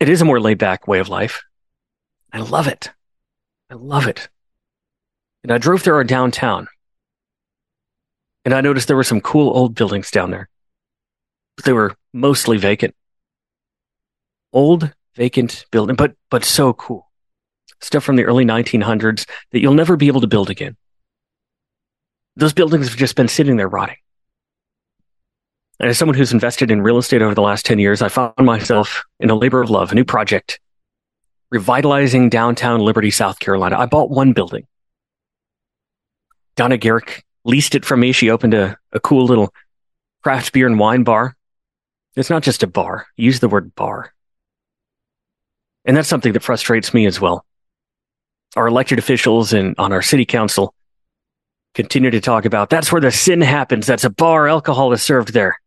It 0.00 0.08
is 0.08 0.22
a 0.22 0.24
more 0.24 0.40
laid 0.40 0.58
back 0.58 0.88
way 0.88 0.98
of 0.98 1.10
life. 1.10 1.42
I 2.32 2.38
love 2.40 2.66
it. 2.66 2.90
I 3.70 3.74
love 3.74 4.06
it. 4.06 4.28
And 5.42 5.52
I 5.52 5.58
drove 5.58 5.82
through 5.82 5.94
our 5.94 6.04
downtown 6.04 6.68
and 8.44 8.54
I 8.54 8.60
noticed 8.60 8.88
there 8.88 8.96
were 8.96 9.04
some 9.04 9.20
cool 9.20 9.56
old 9.56 9.74
buildings 9.74 10.10
down 10.10 10.30
there, 10.30 10.48
but 11.56 11.64
they 11.64 11.72
were 11.72 11.94
mostly 12.12 12.58
vacant. 12.58 12.94
Old, 14.52 14.92
vacant 15.14 15.64
building, 15.70 15.96
but, 15.96 16.14
but 16.30 16.44
so 16.44 16.72
cool. 16.72 17.10
Stuff 17.82 18.04
from 18.04 18.16
the 18.16 18.24
early 18.24 18.44
1900s 18.44 19.28
that 19.50 19.60
you'll 19.60 19.74
never 19.74 19.96
be 19.96 20.06
able 20.06 20.20
to 20.20 20.26
build 20.26 20.50
again. 20.50 20.76
Those 22.36 22.52
buildings 22.54 22.88
have 22.88 22.96
just 22.96 23.16
been 23.16 23.28
sitting 23.28 23.56
there 23.56 23.68
rotting. 23.68 23.96
And 25.80 25.90
as 25.90 25.98
someone 25.98 26.16
who's 26.16 26.32
invested 26.32 26.70
in 26.70 26.80
real 26.80 26.98
estate 26.98 27.22
over 27.22 27.34
the 27.34 27.42
last 27.42 27.66
10 27.66 27.80
years, 27.80 28.00
I 28.00 28.08
found 28.08 28.34
myself 28.38 29.02
in 29.18 29.30
a 29.30 29.34
labor 29.34 29.60
of 29.60 29.68
love, 29.68 29.90
a 29.90 29.96
new 29.96 30.04
project, 30.04 30.60
revitalizing 31.50 32.28
downtown 32.28 32.80
Liberty, 32.80 33.10
South 33.10 33.40
Carolina. 33.40 33.78
I 33.78 33.86
bought 33.86 34.08
one 34.08 34.32
building. 34.32 34.66
Donna 36.54 36.76
Garrick 36.76 37.24
leased 37.44 37.74
it 37.74 37.84
from 37.84 38.00
me. 38.00 38.12
She 38.12 38.30
opened 38.30 38.54
a, 38.54 38.78
a 38.92 39.00
cool 39.00 39.24
little 39.24 39.52
craft 40.22 40.52
beer 40.52 40.68
and 40.68 40.78
wine 40.78 41.02
bar. 41.02 41.36
It's 42.14 42.30
not 42.30 42.42
just 42.42 42.62
a 42.62 42.66
bar. 42.68 43.06
Use 43.16 43.40
the 43.40 43.48
word 43.48 43.74
bar. 43.74 44.14
And 45.84 45.96
that's 45.96 46.08
something 46.08 46.32
that 46.34 46.44
frustrates 46.44 46.94
me 46.94 47.06
as 47.06 47.20
well. 47.20 47.44
Our 48.56 48.66
elected 48.66 48.98
officials 48.98 49.52
and 49.52 49.74
on 49.78 49.92
our 49.92 50.02
city 50.02 50.24
council 50.24 50.74
continue 51.74 52.10
to 52.10 52.20
talk 52.20 52.44
about 52.44 52.68
that's 52.68 52.92
where 52.92 53.00
the 53.00 53.10
sin 53.10 53.40
happens. 53.40 53.86
That's 53.86 54.04
a 54.04 54.10
bar. 54.10 54.48
Alcohol 54.48 54.92
is 54.92 55.02
served 55.02 55.32
there. 55.32 55.58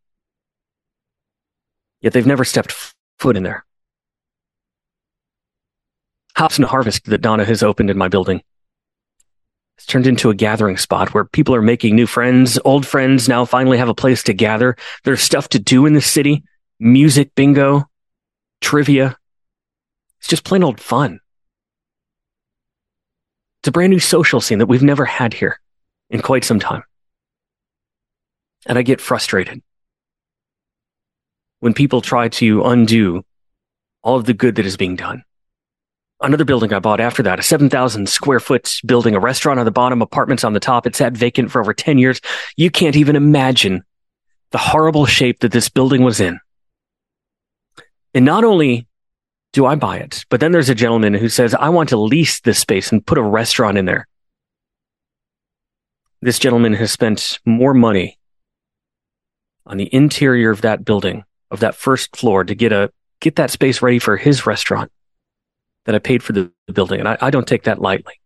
Yet 2.01 2.13
they've 2.13 2.27
never 2.27 2.45
stepped 2.45 2.75
foot 3.17 3.37
in 3.37 3.43
there. 3.43 3.65
Hops 6.35 6.57
and 6.57 6.65
Harvest 6.65 7.05
that 7.05 7.21
Donna 7.21 7.45
has 7.45 7.63
opened 7.63 7.89
in 7.89 7.97
my 7.97 8.07
building 8.07 8.41
it's 9.77 9.85
turned 9.85 10.07
into 10.07 10.29
a 10.29 10.35
gathering 10.35 10.77
spot 10.77 11.13
where 11.13 11.25
people 11.25 11.53
are 11.53 11.61
making 11.61 11.95
new 11.95 12.07
friends. 12.07 12.57
Old 12.63 12.85
friends 12.85 13.27
now 13.27 13.43
finally 13.43 13.77
have 13.77 13.89
a 13.89 13.93
place 13.93 14.23
to 14.23 14.33
gather. 14.33 14.77
There's 15.03 15.21
stuff 15.21 15.49
to 15.49 15.59
do 15.59 15.85
in 15.85 15.93
the 15.93 16.01
city. 16.01 16.43
Music, 16.79 17.35
bingo, 17.35 17.85
trivia. 18.61 19.17
It's 20.19 20.29
just 20.29 20.45
plain 20.45 20.63
old 20.63 20.79
fun. 20.79 21.19
It's 23.65 23.69
a 23.69 23.71
brand 23.71 23.89
new 23.89 23.97
social 23.97 24.41
scene 24.41 24.59
that 24.59 24.67
we've 24.67 24.83
never 24.83 25.05
had 25.05 25.33
here 25.33 25.59
in 26.11 26.21
quite 26.21 26.43
some 26.43 26.59
time. 26.59 26.83
And 28.67 28.77
I 28.77 28.83
get 28.83 29.01
frustrated 29.01 29.63
when 31.61 31.73
people 31.73 32.01
try 32.01 32.29
to 32.29 32.63
undo 32.63 33.25
all 34.03 34.17
of 34.17 34.25
the 34.25 34.35
good 34.35 34.57
that 34.57 34.67
is 34.67 34.77
being 34.77 34.95
done 34.95 35.23
another 36.21 36.45
building 36.45 36.71
I 36.73 36.77
bought 36.77 36.99
after 36.99 37.23
that, 37.23 37.39
a 37.39 37.41
7,000 37.41 38.07
square 38.07 38.39
foot 38.39 38.71
building, 38.85 39.15
a 39.15 39.19
restaurant 39.19 39.59
on 39.59 39.65
the 39.65 39.71
bottom, 39.71 40.03
apartments 40.03 40.43
on 40.43 40.53
the 40.53 40.59
top. 40.59 40.85
It 40.85 40.95
sat 40.95 41.13
vacant 41.13 41.49
for 41.49 41.59
over 41.59 41.73
10 41.73 41.97
years. 41.97 42.21
You 42.55 42.69
can't 42.69 42.95
even 42.95 43.15
imagine 43.15 43.83
the 44.51 44.59
horrible 44.59 45.07
shape 45.07 45.39
that 45.39 45.51
this 45.51 45.69
building 45.69 46.03
was 46.03 46.19
in. 46.19 46.39
And 48.13 48.25
not 48.25 48.43
only 48.43 48.85
do 49.55 49.65
I 49.65 49.75
buy 49.75 49.99
it, 49.99 50.25
but 50.29 50.41
then 50.41 50.51
there's 50.51 50.67
a 50.67 50.75
gentleman 50.75 51.13
who 51.13 51.29
says, 51.29 51.55
I 51.55 51.69
want 51.69 51.87
to 51.89 51.97
lease 51.97 52.41
this 52.41 52.59
space 52.59 52.91
and 52.91 53.05
put 53.05 53.17
a 53.17 53.23
restaurant 53.23 53.77
in 53.77 53.85
there. 53.85 54.05
This 56.21 56.39
gentleman 56.39 56.73
has 56.73 56.91
spent 56.91 57.39
more 57.45 57.73
money 57.73 58.19
on 59.65 59.77
the 59.77 59.87
interior 59.95 60.51
of 60.51 60.61
that 60.63 60.83
building, 60.83 61.23
of 61.51 61.61
that 61.61 61.73
first 61.73 62.17
floor 62.17 62.43
to 62.43 62.53
get 62.53 62.73
a, 62.73 62.91
get 63.21 63.37
that 63.37 63.49
space 63.49 63.81
ready 63.81 63.97
for 63.97 64.17
his 64.17 64.45
restaurant 64.45 64.91
that 65.85 65.95
I 65.95 65.99
paid 65.99 66.21
for 66.21 66.33
the, 66.33 66.51
building. 66.73 66.99
And 66.99 67.07
I, 67.07 67.17
I 67.21 67.29
don't 67.29 67.47
take 67.47 67.63
that 67.63 67.79
lightly. 67.79 68.19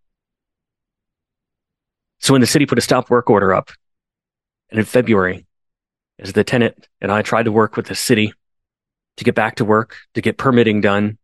So 2.21 2.33
when 2.33 2.41
the 2.41 2.48
city 2.48 2.65
put 2.65 2.79
a 2.79 2.81
stop 2.81 3.12
work 3.12 3.29
order 3.29 3.53
up, 3.53 3.69
and 4.71 4.79
in 4.79 4.86
February, 4.86 5.45
as 6.17 6.33
the 6.33 6.43
tenant 6.43 6.88
and 7.00 7.12
I 7.12 7.21
tried 7.21 7.43
to 7.43 7.51
work 7.51 7.77
with 7.77 7.86
the 7.86 7.95
city 7.95 8.33
to 9.18 9.24
get 9.24 9.36
back 9.36 9.56
to 9.56 9.66
work, 9.66 9.98
to 10.13 10.22
get 10.22 10.38
permitting 10.38 10.82
done, 10.82 11.18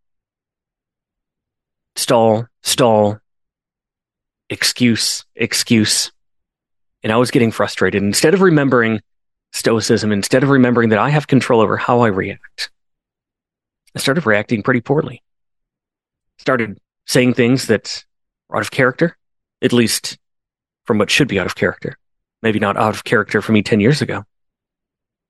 stall, 1.96 2.48
stall, 2.62 3.20
excuse, 4.50 5.26
excuse. 5.36 6.12
And 7.04 7.12
I 7.14 7.18
was 7.18 7.32
getting 7.32 7.52
frustrated. 7.52 8.04
Instead 8.04 8.34
of 8.34 8.42
remembering 8.42 9.02
stoicism, 9.54 10.12
instead 10.12 10.44
of 10.44 10.50
remembering 10.50 10.90
that 10.90 11.00
I 11.00 11.10
have 11.10 11.28
control 11.28 11.62
over 11.62 11.78
how 11.78 12.02
I 12.02 12.08
react, 12.08 12.72
I 13.96 14.00
started 14.00 14.26
reacting 14.26 14.64
pretty 14.64 14.82
poorly 14.82 15.22
started 16.38 16.78
saying 17.06 17.34
things 17.34 17.68
that 17.68 18.06
are 18.50 18.58
out 18.58 18.62
of 18.62 18.72
character, 18.72 19.18
at 19.62 19.74
least 19.74 20.18
from 20.84 20.98
what 20.98 21.10
should 21.10 21.28
be 21.28 21.40
out 21.40 21.46
of 21.46 21.56
character. 21.56 21.98
Maybe 22.42 22.60
not 22.60 22.78
out 22.78 22.96
of 22.96 23.04
character 23.04 23.42
for 23.42 23.52
me 23.52 23.64
10 23.64 23.80
years 23.80 24.02
ago. 24.02 24.24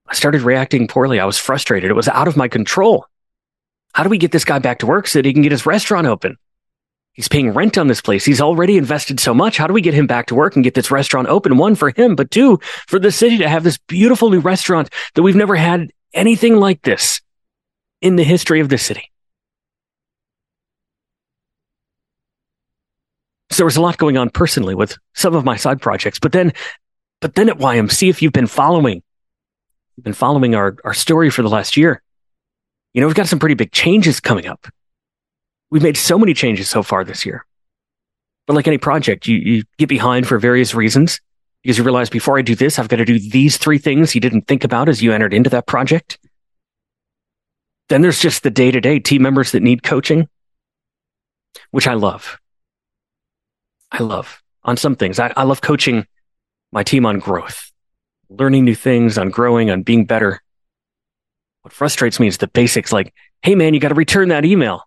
I 0.07 0.13
started 0.13 0.41
reacting 0.41 0.87
poorly. 0.87 1.19
I 1.19 1.25
was 1.25 1.37
frustrated. 1.37 1.89
It 1.89 1.95
was 1.95 2.07
out 2.07 2.27
of 2.27 2.37
my 2.37 2.47
control. 2.47 3.05
How 3.93 4.03
do 4.03 4.09
we 4.09 4.17
get 4.17 4.31
this 4.31 4.45
guy 4.45 4.59
back 4.59 4.79
to 4.79 4.85
work 4.85 5.07
so 5.07 5.19
that 5.19 5.25
he 5.25 5.33
can 5.33 5.41
get 5.41 5.51
his 5.51 5.65
restaurant 5.65 6.05
open? 6.07 6.37
He's 7.13 7.29
paying 7.29 7.53
rent 7.53 7.77
on 7.77 7.87
this 7.87 8.01
place. 8.01 8.25
He's 8.25 8.41
already 8.41 8.77
invested 8.77 9.21
so 9.21 9.33
much. 9.33 9.57
How 9.57 9.67
do 9.67 9.73
we 9.73 9.81
get 9.81 9.93
him 9.93 10.05
back 10.05 10.27
to 10.27 10.35
work 10.35 10.55
and 10.55 10.65
get 10.65 10.73
this 10.73 10.91
restaurant 10.91 11.29
open? 11.29 11.57
One 11.57 11.75
for 11.75 11.89
him, 11.91 12.13
but 12.13 12.29
two 12.29 12.59
for 12.87 12.99
the 12.99 13.11
city 13.11 13.37
to 13.37 13.47
have 13.47 13.63
this 13.63 13.77
beautiful 13.77 14.29
new 14.29 14.41
restaurant 14.41 14.89
that 15.13 15.23
we've 15.23 15.35
never 15.35 15.55
had 15.55 15.91
anything 16.13 16.57
like 16.57 16.81
this 16.81 17.21
in 18.01 18.17
the 18.17 18.23
history 18.23 18.59
of 18.59 18.67
the 18.67 18.77
city. 18.77 19.11
So 23.49 23.57
there 23.57 23.65
was 23.65 23.77
a 23.77 23.81
lot 23.81 23.97
going 23.97 24.17
on 24.17 24.29
personally 24.29 24.75
with 24.75 24.97
some 25.13 25.35
of 25.35 25.45
my 25.45 25.55
side 25.55 25.81
projects, 25.81 26.19
but 26.19 26.33
then, 26.33 26.51
but 27.21 27.35
then 27.35 27.47
at 27.47 27.59
YMC, 27.59 28.09
if 28.09 28.21
you've 28.21 28.33
been 28.33 28.47
following, 28.47 29.01
you've 29.95 30.03
been 30.03 30.13
following 30.13 30.55
our, 30.55 30.75
our 30.83 30.93
story 30.93 31.29
for 31.29 31.41
the 31.41 31.49
last 31.49 31.77
year, 31.77 32.01
you 32.93 33.01
know, 33.01 33.07
we've 33.07 33.15
got 33.15 33.27
some 33.27 33.39
pretty 33.39 33.55
big 33.55 33.71
changes 33.71 34.19
coming 34.19 34.47
up. 34.47 34.67
We've 35.69 35.83
made 35.83 35.97
so 35.97 36.17
many 36.17 36.33
changes 36.33 36.69
so 36.69 36.83
far 36.83 37.03
this 37.03 37.25
year. 37.25 37.45
But 38.47 38.55
like 38.55 38.67
any 38.67 38.77
project, 38.77 39.27
you, 39.27 39.37
you 39.37 39.63
get 39.77 39.89
behind 39.89 40.27
for 40.27 40.37
various 40.37 40.75
reasons 40.75 41.19
because 41.63 41.77
you 41.77 41.83
realize 41.83 42.09
before 42.09 42.37
I 42.37 42.41
do 42.41 42.55
this, 42.55 42.77
I've 42.77 42.87
got 42.87 42.97
to 42.97 43.05
do 43.05 43.17
these 43.17 43.57
three 43.57 43.79
things 43.79 44.13
you 44.13 44.21
didn't 44.21 44.43
think 44.43 44.63
about 44.63 44.87
as 44.87 45.01
you 45.01 45.11
entered 45.11 45.33
into 45.33 45.49
that 45.49 45.65
project. 45.65 46.19
Then 47.89 48.01
there's 48.01 48.19
just 48.19 48.43
the 48.43 48.51
day 48.51 48.71
to 48.71 48.79
day 48.79 48.99
team 48.99 49.21
members 49.21 49.51
that 49.51 49.63
need 49.63 49.83
coaching, 49.83 50.27
which 51.71 51.87
I 51.87 51.93
love. 51.93 52.39
I 53.91 54.03
love 54.03 54.41
on 54.63 54.77
some 54.77 54.95
things. 54.95 55.19
I, 55.19 55.33
I 55.35 55.43
love 55.43 55.61
coaching 55.61 56.05
my 56.71 56.83
team 56.83 57.05
on 57.05 57.19
growth, 57.19 57.71
learning 58.29 58.65
new 58.65 58.75
things, 58.75 59.17
on 59.17 59.29
growing, 59.29 59.69
on 59.69 59.83
being 59.83 60.05
better. 60.05 60.41
What 61.61 61.73
frustrates 61.73 62.19
me 62.19 62.27
is 62.27 62.37
the 62.37 62.47
basics 62.47 62.91
like, 62.91 63.13
hey 63.41 63.55
man, 63.55 63.73
you 63.73 63.79
got 63.79 63.89
to 63.89 63.95
return 63.95 64.29
that 64.29 64.45
email. 64.45 64.83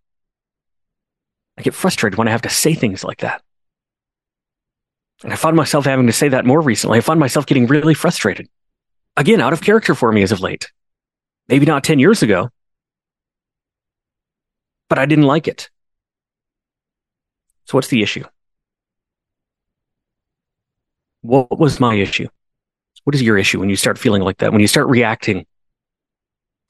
I 1.56 1.62
get 1.62 1.74
frustrated 1.74 2.18
when 2.18 2.28
I 2.28 2.32
have 2.32 2.42
to 2.42 2.50
say 2.50 2.74
things 2.74 3.02
like 3.02 3.18
that. 3.18 3.42
And 5.24 5.32
I 5.32 5.36
found 5.36 5.56
myself 5.56 5.84
having 5.84 6.06
to 6.06 6.12
say 6.12 6.28
that 6.28 6.46
more 6.46 6.60
recently. 6.60 6.98
I 6.98 7.00
found 7.00 7.18
myself 7.18 7.46
getting 7.46 7.66
really 7.66 7.94
frustrated. 7.94 8.48
Again, 9.16 9.40
out 9.40 9.52
of 9.52 9.60
character 9.60 9.96
for 9.96 10.12
me 10.12 10.22
as 10.22 10.30
of 10.30 10.40
late. 10.40 10.70
Maybe 11.48 11.66
not 11.66 11.82
10 11.82 11.98
years 11.98 12.22
ago, 12.22 12.50
but 14.88 14.98
I 14.98 15.06
didn't 15.06 15.26
like 15.26 15.48
it. 15.48 15.70
So 17.64 17.76
what's 17.76 17.88
the 17.88 18.02
issue? 18.02 18.24
What 21.22 21.58
was 21.58 21.80
my 21.80 21.94
issue? 21.94 22.28
What 23.04 23.14
is 23.14 23.22
your 23.22 23.38
issue 23.38 23.60
when 23.60 23.70
you 23.70 23.76
start 23.76 23.98
feeling 23.98 24.22
like 24.22 24.38
that? 24.38 24.52
When 24.52 24.60
you 24.60 24.66
start 24.66 24.88
reacting 24.88 25.46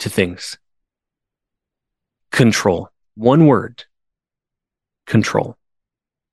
to 0.01 0.11
things? 0.11 0.59
Control. 2.31 2.91
One 3.15 3.47
word. 3.47 3.85
Control. 5.07 5.57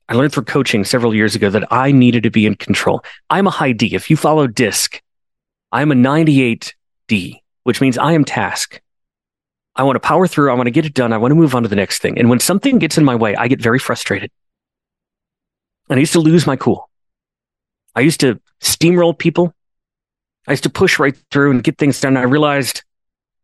I 0.07 0.13
learned 0.13 0.33
through 0.33 0.43
coaching 0.43 0.83
several 0.83 1.15
years 1.15 1.33
ago 1.35 1.49
that 1.49 1.71
I 1.71 1.91
needed 1.91 2.23
to 2.23 2.29
be 2.29 2.45
in 2.45 2.55
control. 2.55 3.03
I'm 3.29 3.47
a 3.47 3.51
high 3.51 3.71
D. 3.71 3.95
If 3.95 4.09
you 4.11 4.17
follow 4.17 4.45
DISC, 4.45 5.01
I'm 5.71 5.91
a 5.91 5.95
98 5.95 6.75
D, 7.07 7.41
which 7.63 7.81
means 7.81 7.97
I 7.97 8.13
am 8.13 8.23
task. 8.23 8.81
I 9.75 9.83
want 9.83 9.95
to 9.95 9.99
power 9.99 10.27
through. 10.27 10.51
I 10.51 10.53
want 10.53 10.67
to 10.67 10.71
get 10.71 10.85
it 10.85 10.93
done. 10.93 11.11
I 11.11 11.17
want 11.17 11.31
to 11.31 11.35
move 11.35 11.55
on 11.55 11.63
to 11.63 11.69
the 11.69 11.75
next 11.75 12.01
thing. 12.01 12.19
And 12.19 12.29
when 12.29 12.39
something 12.39 12.77
gets 12.77 12.97
in 12.97 13.03
my 13.03 13.15
way, 13.15 13.35
I 13.35 13.47
get 13.47 13.59
very 13.59 13.79
frustrated. 13.79 14.29
And 15.89 15.97
I 15.97 15.99
used 16.01 16.13
to 16.13 16.19
lose 16.19 16.45
my 16.45 16.55
cool. 16.55 16.89
I 17.95 18.01
used 18.01 18.19
to 18.19 18.39
steamroll 18.61 19.17
people. 19.17 19.54
I 20.47 20.51
used 20.51 20.63
to 20.63 20.69
push 20.69 20.99
right 20.99 21.15
through 21.31 21.51
and 21.51 21.63
get 21.63 21.77
things 21.77 21.99
done. 21.99 22.17
I 22.17 22.23
realized, 22.23 22.83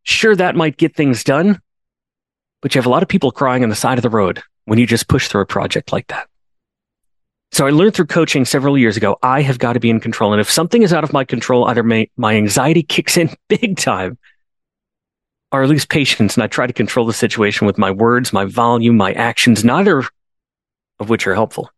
sure, 0.03 0.35
that 0.35 0.55
might 0.55 0.77
get 0.77 0.95
things 0.95 1.23
done, 1.23 1.59
but 2.61 2.73
you 2.73 2.79
have 2.79 2.85
a 2.85 2.89
lot 2.89 3.03
of 3.03 3.09
people 3.09 3.31
crying 3.31 3.63
on 3.63 3.69
the 3.69 3.75
side 3.75 3.97
of 3.97 4.03
the 4.03 4.09
road 4.09 4.41
when 4.65 4.77
you 4.77 4.85
just 4.85 5.07
push 5.07 5.27
through 5.27 5.41
a 5.41 5.45
project 5.45 5.91
like 5.91 6.07
that. 6.07 6.27
So 7.51 7.67
I 7.67 7.71
learned 7.71 7.95
through 7.95 8.05
coaching 8.05 8.45
several 8.45 8.77
years 8.77 8.95
ago, 8.95 9.17
I 9.21 9.41
have 9.41 9.59
got 9.59 9.73
to 9.73 9.79
be 9.79 9.89
in 9.89 9.99
control. 9.99 10.31
And 10.31 10.39
if 10.39 10.49
something 10.49 10.83
is 10.83 10.93
out 10.93 11.03
of 11.03 11.11
my 11.11 11.25
control, 11.25 11.65
either 11.65 11.83
my, 11.83 12.07
my 12.15 12.35
anxiety 12.35 12.83
kicks 12.83 13.17
in 13.17 13.29
big 13.49 13.77
time 13.77 14.17
or 15.51 15.63
I 15.63 15.65
lose 15.65 15.85
patience 15.85 16.35
and 16.35 16.43
I 16.43 16.47
try 16.47 16.65
to 16.65 16.73
control 16.73 17.05
the 17.05 17.13
situation 17.13 17.67
with 17.67 17.77
my 17.77 17.91
words, 17.91 18.31
my 18.31 18.45
volume, 18.45 18.95
my 18.95 19.11
actions, 19.13 19.65
neither 19.65 20.03
of 20.99 21.09
which 21.09 21.27
are 21.27 21.35
helpful. 21.35 21.69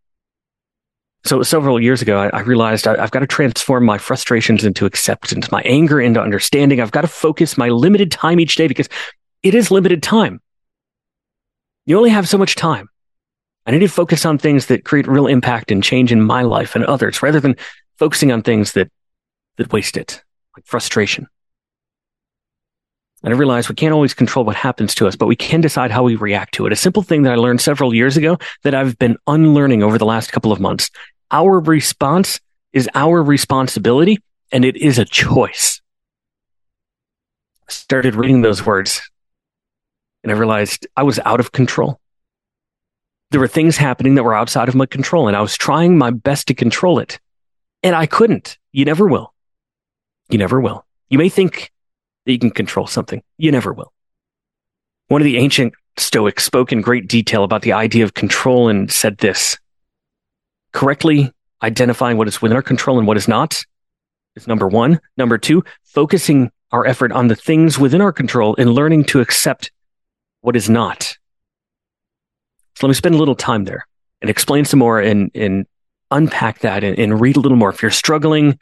So 1.25 1.41
several 1.41 1.79
years 1.79 2.01
ago, 2.01 2.19
I, 2.19 2.37
I 2.37 2.41
realized 2.41 2.85
I, 2.85 3.01
I've 3.01 3.11
got 3.11 3.19
to 3.19 3.27
transform 3.27 3.85
my 3.85 3.97
frustrations 3.97 4.65
into 4.65 4.85
acceptance, 4.85 5.51
my 5.51 5.61
anger 5.61 6.01
into 6.01 6.21
understanding. 6.21 6.81
I've 6.81 6.91
got 6.91 7.01
to 7.01 7.07
focus 7.07 7.57
my 7.57 7.69
limited 7.69 8.11
time 8.11 8.39
each 8.39 8.55
day 8.55 8.67
because 8.67 8.89
it 9.41 9.55
is 9.55 9.71
limited 9.71 10.03
time. 10.03 10.41
You 11.85 11.97
only 11.97 12.09
have 12.09 12.27
so 12.27 12.37
much 12.37 12.55
time. 12.55 12.89
I 13.65 13.71
need 13.71 13.79
to 13.79 13.87
focus 13.87 14.25
on 14.25 14.37
things 14.37 14.65
that 14.65 14.83
create 14.83 15.07
real 15.07 15.27
impact 15.27 15.71
and 15.71 15.81
change 15.81 16.11
in 16.11 16.21
my 16.21 16.41
life 16.41 16.75
and 16.75 16.83
others 16.83 17.23
rather 17.23 17.39
than 17.39 17.55
focusing 17.97 18.31
on 18.31 18.41
things 18.41 18.73
that, 18.73 18.91
that 19.57 19.71
waste 19.71 19.95
it, 19.95 20.21
like 20.57 20.65
frustration. 20.65 21.27
And 23.23 23.33
I 23.33 23.37
realize 23.37 23.69
we 23.69 23.75
can't 23.75 23.93
always 23.93 24.13
control 24.13 24.43
what 24.43 24.57
happens 24.57 24.93
to 24.95 25.07
us, 25.07 25.15
but 25.15 25.27
we 25.27 25.37
can 25.37 25.61
decide 25.61 25.91
how 25.91 26.03
we 26.03 26.15
react 26.15 26.55
to 26.55 26.65
it. 26.65 26.73
A 26.73 26.75
simple 26.75 27.03
thing 27.03 27.23
that 27.23 27.31
I 27.31 27.37
learned 27.37 27.61
several 27.61 27.93
years 27.93 28.17
ago 28.17 28.37
that 28.63 28.75
I've 28.75 28.99
been 28.99 29.15
unlearning 29.27 29.81
over 29.81 29.97
the 29.97 30.05
last 30.05 30.33
couple 30.33 30.51
of 30.51 30.59
months. 30.59 30.89
Our 31.33 31.59
response 31.59 32.39
is 32.73 32.87
our 32.93 33.23
responsibility 33.23 34.19
and 34.51 34.63
it 34.63 34.77
is 34.77 34.99
a 34.99 35.05
choice. 35.05 35.81
I 37.67 37.71
started 37.71 38.13
reading 38.13 38.43
those 38.43 38.63
words 38.63 39.01
and 40.21 40.31
I 40.31 40.35
realized 40.35 40.85
I 40.95 41.01
was 41.01 41.17
out 41.25 41.39
of 41.39 41.51
control. 41.51 41.99
There 43.31 43.39
were 43.39 43.47
things 43.47 43.77
happening 43.77 44.13
that 44.13 44.23
were 44.23 44.35
outside 44.35 44.69
of 44.69 44.75
my 44.75 44.85
control 44.85 45.27
and 45.27 45.35
I 45.35 45.41
was 45.41 45.57
trying 45.57 45.97
my 45.97 46.11
best 46.11 46.47
to 46.49 46.53
control 46.53 46.99
it. 46.99 47.19
And 47.81 47.95
I 47.95 48.05
couldn't. 48.05 48.59
You 48.71 48.85
never 48.85 49.07
will. 49.07 49.33
You 50.29 50.37
never 50.37 50.61
will. 50.61 50.85
You 51.09 51.17
may 51.17 51.29
think 51.29 51.71
that 52.27 52.31
you 52.31 52.37
can 52.37 52.51
control 52.51 52.85
something. 52.85 53.23
You 53.39 53.51
never 53.51 53.73
will. 53.73 53.91
One 55.07 55.19
of 55.19 55.25
the 55.25 55.37
ancient 55.37 55.73
Stoics 55.97 56.43
spoke 56.43 56.71
in 56.71 56.81
great 56.81 57.07
detail 57.07 57.43
about 57.43 57.63
the 57.63 57.73
idea 57.73 58.03
of 58.03 58.13
control 58.13 58.69
and 58.69 58.91
said 58.91 59.17
this 59.17 59.57
correctly 60.73 61.31
identifying 61.61 62.17
what 62.17 62.27
is 62.27 62.41
within 62.41 62.55
our 62.55 62.61
control 62.61 62.97
and 62.97 63.07
what 63.07 63.17
is 63.17 63.27
not 63.27 63.63
is 64.35 64.47
number 64.47 64.67
one. 64.67 64.99
Number 65.15 65.37
two, 65.37 65.63
focusing 65.83 66.51
our 66.71 66.85
effort 66.85 67.11
on 67.11 67.27
the 67.27 67.35
things 67.35 67.77
within 67.77 68.01
our 68.01 68.11
control 68.11 68.55
and 68.57 68.73
learning 68.73 69.05
to 69.05 69.21
accept 69.21 69.71
what 70.41 70.55
is 70.55 70.69
not. 70.69 71.17
So 72.75 72.87
let 72.87 72.89
me 72.89 72.95
spend 72.95 73.15
a 73.15 73.19
little 73.19 73.35
time 73.35 73.65
there 73.65 73.87
and 74.21 74.29
explain 74.29 74.65
some 74.65 74.79
more 74.79 74.99
and, 74.99 75.29
and 75.35 75.67
unpack 76.09 76.59
that 76.59 76.83
and, 76.83 76.97
and 76.97 77.21
read 77.21 77.37
a 77.37 77.39
little 77.39 77.57
more. 77.57 77.69
If 77.69 77.81
you're 77.81 77.91
struggling 77.91 78.57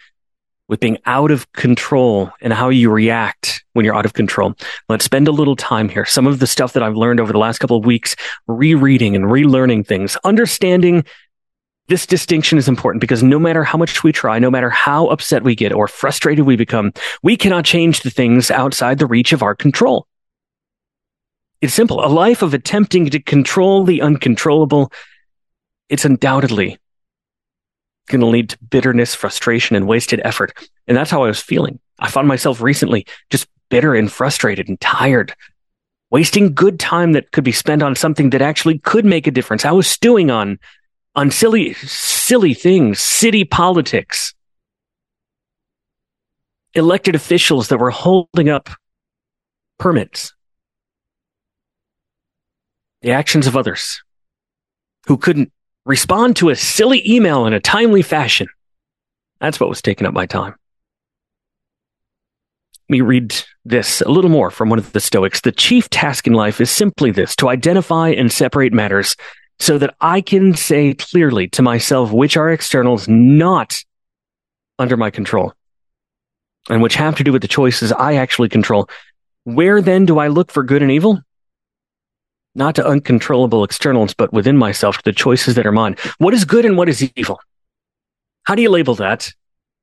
with 0.72 0.80
being 0.80 0.98
out 1.06 1.32
of 1.32 1.52
control 1.52 2.32
and 2.42 2.54
how 2.54 2.70
you 2.70 2.90
react 2.90 3.62
when 3.74 3.84
you're 3.84 3.96
out 3.96 4.06
of 4.06 4.14
control. 4.14 4.54
Let's 4.88 5.04
spend 5.04 5.28
a 5.28 5.32
little 5.32 5.58
time 5.58 5.90
here. 5.90 6.06
Some 6.06 6.26
of 6.26 6.40
the 6.40 6.48
stuff 6.48 6.72
that 6.74 6.82
I've 6.82 6.96
learned 6.96 7.20
over 7.20 7.34
the 7.34 7.40
last 7.40 7.60
couple 7.60 7.76
of 7.76 7.86
weeks, 7.86 8.16
rereading 8.48 9.14
and 9.14 9.26
relearning 9.26 9.86
things, 9.86 10.16
understanding 10.24 11.04
this 11.92 12.06
distinction 12.06 12.58
is 12.58 12.70
important 12.70 13.02
because 13.02 13.22
no 13.22 13.38
matter 13.38 13.66
how 13.66 13.78
much 13.78 14.02
we 14.02 14.14
try, 14.14 14.40
no 14.40 14.50
matter 14.50 14.70
how 14.70 15.08
upset 15.08 15.44
we 15.44 15.56
get 15.56 15.74
or 15.74 15.90
frustrated 15.90 16.46
we 16.46 16.56
become, 16.56 16.94
we 17.22 17.36
cannot 17.36 17.66
change 17.66 18.00
the 18.00 18.10
things 18.10 18.50
outside 18.50 18.98
the 18.98 19.06
reach 19.06 19.34
of 19.34 19.44
our 19.44 19.54
control. 19.54 20.08
It's 21.60 21.74
simple. 21.74 22.04
A 22.04 22.08
life 22.08 22.44
of 22.44 22.54
attempting 22.54 23.10
to 23.10 23.20
control 23.20 23.84
the 23.84 24.02
uncontrollable, 24.02 24.90
it's 25.90 26.06
undoubtedly 26.06 26.78
going 28.08 28.22
to 28.22 28.26
lead 28.26 28.52
to 28.52 28.58
bitterness, 28.70 29.14
frustration, 29.14 29.76
and 29.76 29.86
wasted 29.86 30.22
effort. 30.24 30.54
And 30.88 30.96
that's 30.96 31.12
how 31.12 31.24
I 31.26 31.28
was 31.28 31.42
feeling. 31.42 31.78
I 32.00 32.10
found 32.10 32.26
myself 32.26 32.62
recently 32.62 33.06
just 33.30 33.48
bitter 33.70 33.96
and 33.96 34.10
frustrated 34.10 34.70
and 34.70 34.80
tired, 34.80 35.36
wasting 36.10 36.54
good 36.54 36.80
time 36.80 37.12
that 37.12 37.32
could 37.32 37.44
be 37.44 37.52
spent 37.52 37.84
on 37.84 37.96
something 37.96 38.30
that 38.30 38.42
actually 38.42 38.80
could 38.80 39.04
make 39.04 39.28
a 39.28 39.32
difference. 39.32 39.66
I 39.66 39.72
was 39.72 39.88
stewing 39.88 40.32
on, 40.32 40.58
on 41.16 41.32
silly, 41.32 41.74
silly 41.74 42.54
things, 42.54 43.00
city 43.00 43.44
politics, 43.44 44.34
elected 46.74 47.16
officials 47.16 47.68
that 47.68 47.80
were 47.80 47.90
holding 47.90 48.50
up 48.50 48.70
permits, 49.78 50.34
the 53.02 53.12
actions 53.12 53.48
of 53.48 53.58
others 53.58 54.02
who 55.08 55.18
couldn't 55.18 55.52
respond 55.86 56.36
to 56.38 56.50
a 56.50 56.56
silly 56.56 57.02
email 57.10 57.46
in 57.46 57.54
a 57.54 57.60
timely 57.60 58.02
fashion. 58.02 58.48
That's 59.40 59.60
what 59.60 59.70
was 59.70 59.82
taking 59.82 60.08
up 60.08 60.14
my 60.14 60.28
time. 60.28 60.56
Let 62.88 62.94
me 62.94 63.02
read 63.02 63.36
this 63.66 64.02
a 64.02 64.10
little 64.10 64.30
more 64.30 64.52
from 64.52 64.70
one 64.70 64.78
of 64.78 64.92
the 64.92 65.00
Stoics. 65.00 65.42
The 65.42 65.52
chief 65.52 65.90
task 65.90 66.28
in 66.28 66.34
life 66.34 66.62
is 66.62 66.70
simply 66.70 67.12
this 67.12 67.36
to 67.38 67.50
identify 67.50 68.10
and 68.10 68.32
separate 68.32 68.74
matters 68.74 69.16
so 69.62 69.78
that 69.78 69.96
I 70.02 70.22
can 70.22 70.56
say 70.56 70.94
clearly 70.94 71.48
to 71.50 71.62
myself 71.62 72.12
which 72.12 72.36
are 72.36 72.50
externals 72.50 73.08
not 73.08 73.84
under 74.80 74.98
my 74.98 75.10
control 75.10 75.54
and 76.70 76.82
which 76.82 76.96
have 76.96 77.16
to 77.18 77.24
do 77.24 77.32
with 77.32 77.42
the 77.42 77.48
choices 77.48 77.92
I 77.92 78.16
actually 78.16 78.50
control. 78.50 78.90
Where 79.44 79.82
then 79.82 80.06
do 80.06 80.20
I 80.20 80.28
look 80.28 80.52
for 80.52 80.64
good 80.64 80.82
and 80.82 80.92
evil? 80.92 81.22
not 82.56 82.76
to 82.76 82.86
uncontrollable 82.86 83.64
externals, 83.64 84.14
but 84.14 84.34
within 84.34 84.58
myself, 84.58 84.98
to 84.98 85.04
the 85.06 85.14
choices 85.14 85.56
that 85.56 85.66
are 85.66 85.72
mine. 85.72 85.96
What 86.18 86.34
is 86.34 86.46
good 86.46 86.66
and 86.66 86.78
what 86.78 86.90
is 86.90 87.10
evil? 87.16 87.40
How 88.44 88.56
do 88.56 88.62
you 88.62 88.70
label 88.70 88.96
that? 88.96 89.34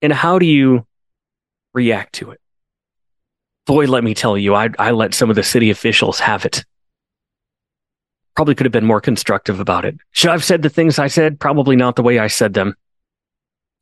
And 0.03 0.13
how 0.13 0.39
do 0.39 0.47
you 0.47 0.87
react 1.75 2.15
to 2.17 2.31
it? 2.33 2.41
Boy, 3.67 3.87
let 3.87 4.05
me 4.05 4.15
tell 4.15 4.37
you, 4.37 4.55
I, 4.55 4.71
I 4.79 4.91
let 4.93 5.15
some 5.15 5.31
of 5.31 5.37
the 5.37 5.43
city 5.43 5.71
officials 5.71 6.21
have 6.21 6.45
it. 6.45 6.65
Probably 8.39 8.55
could 8.55 8.67
have 8.67 8.73
been 8.73 8.85
more 8.85 9.01
constructive 9.01 9.59
about 9.59 9.85
it. 9.85 9.97
Should 10.13 10.31
I 10.31 10.35
have 10.35 10.45
said 10.45 10.63
the 10.63 10.69
things 10.69 11.01
I 11.01 11.09
said? 11.09 11.41
Probably 11.41 11.75
not 11.75 11.97
the 11.97 12.05
way 12.05 12.21
I 12.21 12.29
said 12.29 12.55
them. 12.55 12.77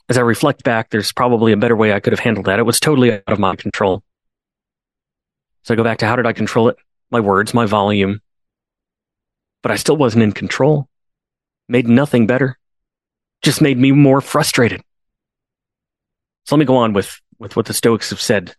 As 0.09 0.16
I 0.16 0.23
reflect 0.23 0.64
back, 0.64 0.88
there's 0.88 1.12
probably 1.12 1.53
a 1.53 1.59
better 1.59 1.77
way 1.77 1.92
I 1.92 2.01
could 2.01 2.14
have 2.14 2.21
handled 2.21 2.47
that. 2.47 2.59
It 2.59 2.62
was 2.62 2.81
totally 2.81 3.12
out 3.12 3.23
of 3.27 3.38
my 3.38 3.55
control. 3.55 4.03
So 5.64 5.75
I 5.75 5.77
go 5.77 5.85
back 5.85 5.99
to 5.99 6.07
how 6.07 6.16
did 6.16 6.25
I 6.25 6.33
control 6.33 6.71
it? 6.71 6.79
My 7.11 7.21
words, 7.21 7.53
my 7.53 7.66
volume, 7.66 8.23
but 9.62 9.73
I 9.73 9.77
still 9.77 9.99
wasn't 9.99 10.25
in 10.25 10.33
control. 10.33 10.88
Made 11.69 11.87
nothing 11.87 12.27
better. 12.27 12.59
Just 13.42 13.61
made 13.61 13.77
me 13.77 13.92
more 13.92 14.23
frustrated. 14.23 14.81
So 16.47 16.57
let 16.57 16.61
me 16.61 16.64
go 16.64 16.77
on 16.77 16.95
with, 16.95 17.21
with 17.38 17.57
what 17.57 17.66
the 17.66 17.75
Stoics 17.75 18.09
have 18.09 18.23
said. 18.23 18.57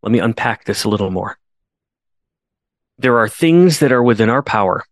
Let 0.00 0.10
me 0.10 0.20
unpack 0.20 0.64
this 0.64 0.84
a 0.84 0.88
little 0.88 1.10
more. 1.10 1.36
There 2.96 3.18
are 3.18 3.28
things 3.28 3.80
that 3.80 3.92
are 3.92 4.02
within 4.02 4.30
our 4.30 4.42
power 4.42 4.86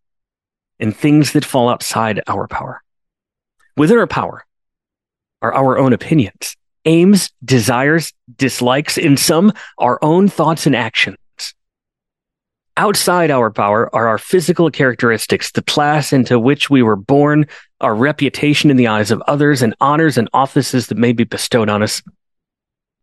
and 0.79 0.97
things 0.97 1.33
that 1.33 1.45
fall 1.45 1.69
outside 1.69 2.21
our 2.27 2.47
power. 2.49 2.83
Within 3.77 3.99
our 3.99 4.07
power 4.07 4.45
are 5.41 5.55
our 5.55 5.79
own 5.79 5.93
opinions, 5.93 6.57
aims, 6.85 7.31
desires, 7.45 8.13
dislikes, 8.37 8.99
and 8.99 9.19
some 9.19 9.53
our 9.79 9.99
own 10.03 10.29
thoughts 10.29 10.67
and 10.67 10.77
actions. 10.77 11.17
Outside 12.77 13.31
our 13.31 13.51
power 13.51 13.95
are 13.95 14.09
our 14.09 14.19
physical 14.19 14.71
characteristics, 14.71 15.53
the 15.53 15.63
class 15.63 16.13
into 16.13 16.39
which 16.39 16.71
we 16.71 16.83
were 16.83 16.97
born, 16.97 17.47
our 17.81 17.95
reputation 17.95 18.71
in 18.71 18.79
the 18.79 18.87
eyes 18.87 19.11
of 19.11 19.23
others, 19.27 19.61
and 19.61 19.75
honors 19.81 20.17
and 20.17 20.29
offices 20.33 20.87
that 20.87 20.97
may 20.97 21.13
be 21.13 21.25
bestowed 21.25 21.69
on 21.69 21.83
us. 21.83 22.03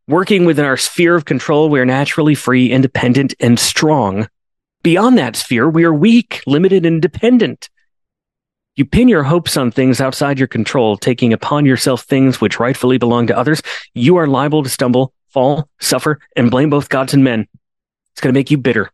Working 0.07 0.45
within 0.45 0.65
our 0.65 0.77
sphere 0.77 1.15
of 1.15 1.25
control, 1.25 1.69
we 1.69 1.79
are 1.79 1.85
naturally 1.85 2.33
free, 2.33 2.71
independent, 2.71 3.35
and 3.39 3.59
strong. 3.59 4.27
Beyond 4.81 5.17
that 5.17 5.35
sphere, 5.35 5.69
we 5.69 5.83
are 5.83 5.93
weak, 5.93 6.41
limited, 6.47 6.85
and 6.85 7.01
dependent. 7.01 7.69
You 8.77 8.85
pin 8.85 9.09
your 9.09 9.23
hopes 9.23 9.57
on 9.57 9.71
things 9.71 9.99
outside 9.99 10.39
your 10.39 10.47
control, 10.47 10.95
taking 10.95 11.33
upon 11.33 11.65
yourself 11.65 12.03
things 12.03 12.39
which 12.39 12.61
rightfully 12.61 12.97
belong 12.97 13.27
to 13.27 13.37
others. 13.37 13.61
You 13.93 14.15
are 14.15 14.27
liable 14.27 14.63
to 14.63 14.69
stumble, 14.69 15.13
fall, 15.27 15.67
suffer, 15.81 16.19
and 16.37 16.49
blame 16.49 16.69
both 16.69 16.87
gods 16.87 17.13
and 17.13 17.25
men. 17.25 17.45
It's 18.13 18.21
going 18.21 18.33
to 18.33 18.39
make 18.39 18.51
you 18.51 18.57
bitter. 18.57 18.89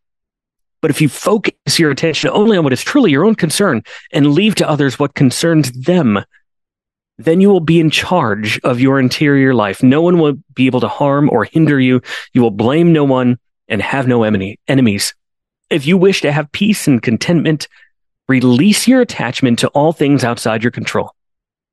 But 0.81 0.89
if 0.89 1.01
you 1.01 1.09
focus 1.09 1.77
your 1.77 1.91
attention 1.91 2.31
only 2.31 2.57
on 2.57 2.63
what 2.63 2.73
is 2.73 2.83
truly 2.83 3.11
your 3.11 3.25
own 3.25 3.35
concern 3.35 3.83
and 4.11 4.33
leave 4.33 4.55
to 4.55 4.67
others 4.67 4.97
what 4.97 5.13
concerns 5.13 5.71
them, 5.71 6.19
then 7.19 7.41
you 7.41 7.49
will 7.49 7.59
be 7.59 7.79
in 7.79 7.91
charge 7.91 8.59
of 8.63 8.79
your 8.79 8.99
interior 8.99 9.53
life. 9.53 9.83
No 9.83 10.01
one 10.01 10.17
will 10.17 10.33
be 10.55 10.65
able 10.65 10.81
to 10.81 10.87
harm 10.87 11.29
or 11.31 11.45
hinder 11.45 11.79
you. 11.79 12.01
You 12.33 12.41
will 12.41 12.51
blame 12.51 12.91
no 12.91 13.03
one 13.03 13.37
and 13.67 13.83
have 13.83 14.07
no 14.07 14.23
enemy, 14.23 14.59
enemies. 14.67 15.13
If 15.69 15.87
you 15.87 15.97
wish 15.97 16.21
to 16.21 16.31
have 16.31 16.51
peace 16.51 16.87
and 16.87 17.01
contentment, 17.01 17.67
release 18.27 18.87
your 18.87 19.01
attachment 19.01 19.59
to 19.59 19.67
all 19.69 19.93
things 19.93 20.23
outside 20.23 20.63
your 20.63 20.71
control. 20.71 21.15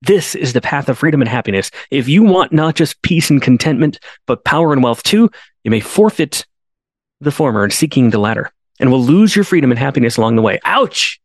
This 0.00 0.34
is 0.34 0.52
the 0.52 0.60
path 0.60 0.88
of 0.88 0.98
freedom 0.98 1.20
and 1.20 1.28
happiness. 1.28 1.70
If 1.90 2.08
you 2.08 2.22
want 2.22 2.52
not 2.52 2.74
just 2.74 3.00
peace 3.02 3.30
and 3.30 3.40
contentment, 3.40 4.00
but 4.26 4.44
power 4.44 4.72
and 4.72 4.82
wealth 4.82 5.02
too, 5.02 5.30
you 5.62 5.70
may 5.70 5.80
forfeit 5.80 6.46
the 7.20 7.30
former 7.30 7.62
and 7.62 7.72
seeking 7.72 8.10
the 8.10 8.18
latter 8.18 8.50
and 8.80 8.90
will 8.90 9.02
lose 9.02 9.36
your 9.36 9.44
freedom 9.44 9.70
and 9.70 9.78
happiness 9.78 10.16
along 10.16 10.36
the 10.36 10.42
way. 10.42 10.58
Ouch! 10.64 11.20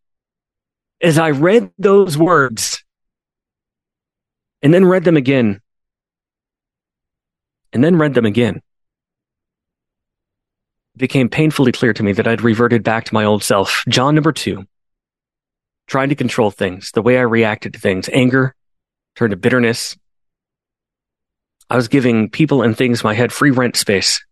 As 1.01 1.17
I 1.17 1.31
read 1.31 1.71
those 1.79 2.17
words 2.17 2.83
and 4.61 4.73
then 4.73 4.85
read 4.85 5.03
them 5.03 5.17
again 5.17 5.61
and 7.73 7.83
then 7.83 7.97
read 7.97 8.13
them 8.13 8.25
again, 8.25 8.61
became 10.97 11.29
painfully 11.29 11.71
clear 11.71 11.93
to 11.93 12.03
me 12.03 12.11
that 12.13 12.27
I'd 12.27 12.41
reverted 12.41 12.83
back 12.83 13.05
to 13.05 13.13
my 13.13 13.23
old 13.23 13.43
self, 13.43 13.83
John 13.87 14.15
number 14.15 14.31
two, 14.31 14.65
trying 15.87 16.09
to 16.09 16.15
control 16.15 16.51
things, 16.51 16.91
the 16.91 17.01
way 17.01 17.17
I 17.17 17.21
reacted 17.21 17.73
to 17.73 17.79
things, 17.79 18.09
anger, 18.11 18.55
turned 19.15 19.31
to 19.31 19.37
bitterness. 19.37 19.97
I 21.69 21.75
was 21.75 21.87
giving 21.87 22.29
people 22.29 22.61
and 22.61 22.77
things 22.77 23.03
my 23.03 23.13
head 23.13 23.31
free 23.31 23.51
rent 23.51 23.75
space 23.75 24.23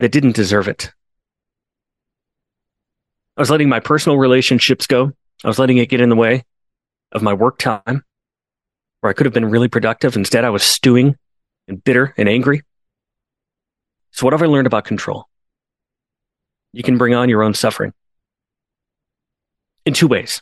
that 0.00 0.12
didn't 0.12 0.36
deserve 0.36 0.68
it. 0.68 0.92
I 3.36 3.40
was 3.40 3.50
letting 3.50 3.68
my 3.68 3.80
personal 3.80 4.18
relationships 4.18 4.86
go. 4.86 5.12
I 5.42 5.48
was 5.48 5.58
letting 5.58 5.78
it 5.78 5.88
get 5.88 6.00
in 6.00 6.08
the 6.08 6.16
way 6.16 6.44
of 7.12 7.22
my 7.22 7.32
work 7.32 7.58
time 7.58 8.04
where 9.00 9.10
I 9.10 9.12
could 9.12 9.26
have 9.26 9.34
been 9.34 9.50
really 9.50 9.68
productive. 9.68 10.16
Instead, 10.16 10.44
I 10.44 10.50
was 10.50 10.62
stewing 10.62 11.16
and 11.68 11.82
bitter 11.82 12.14
and 12.16 12.28
angry. 12.28 12.62
So, 14.14 14.24
what 14.24 14.32
have 14.32 14.42
I 14.42 14.46
learned 14.46 14.68
about 14.68 14.84
control? 14.84 15.28
You 16.72 16.84
can 16.84 16.98
bring 16.98 17.14
on 17.14 17.28
your 17.28 17.42
own 17.42 17.52
suffering 17.52 17.92
in 19.84 19.92
two 19.92 20.06
ways. 20.06 20.40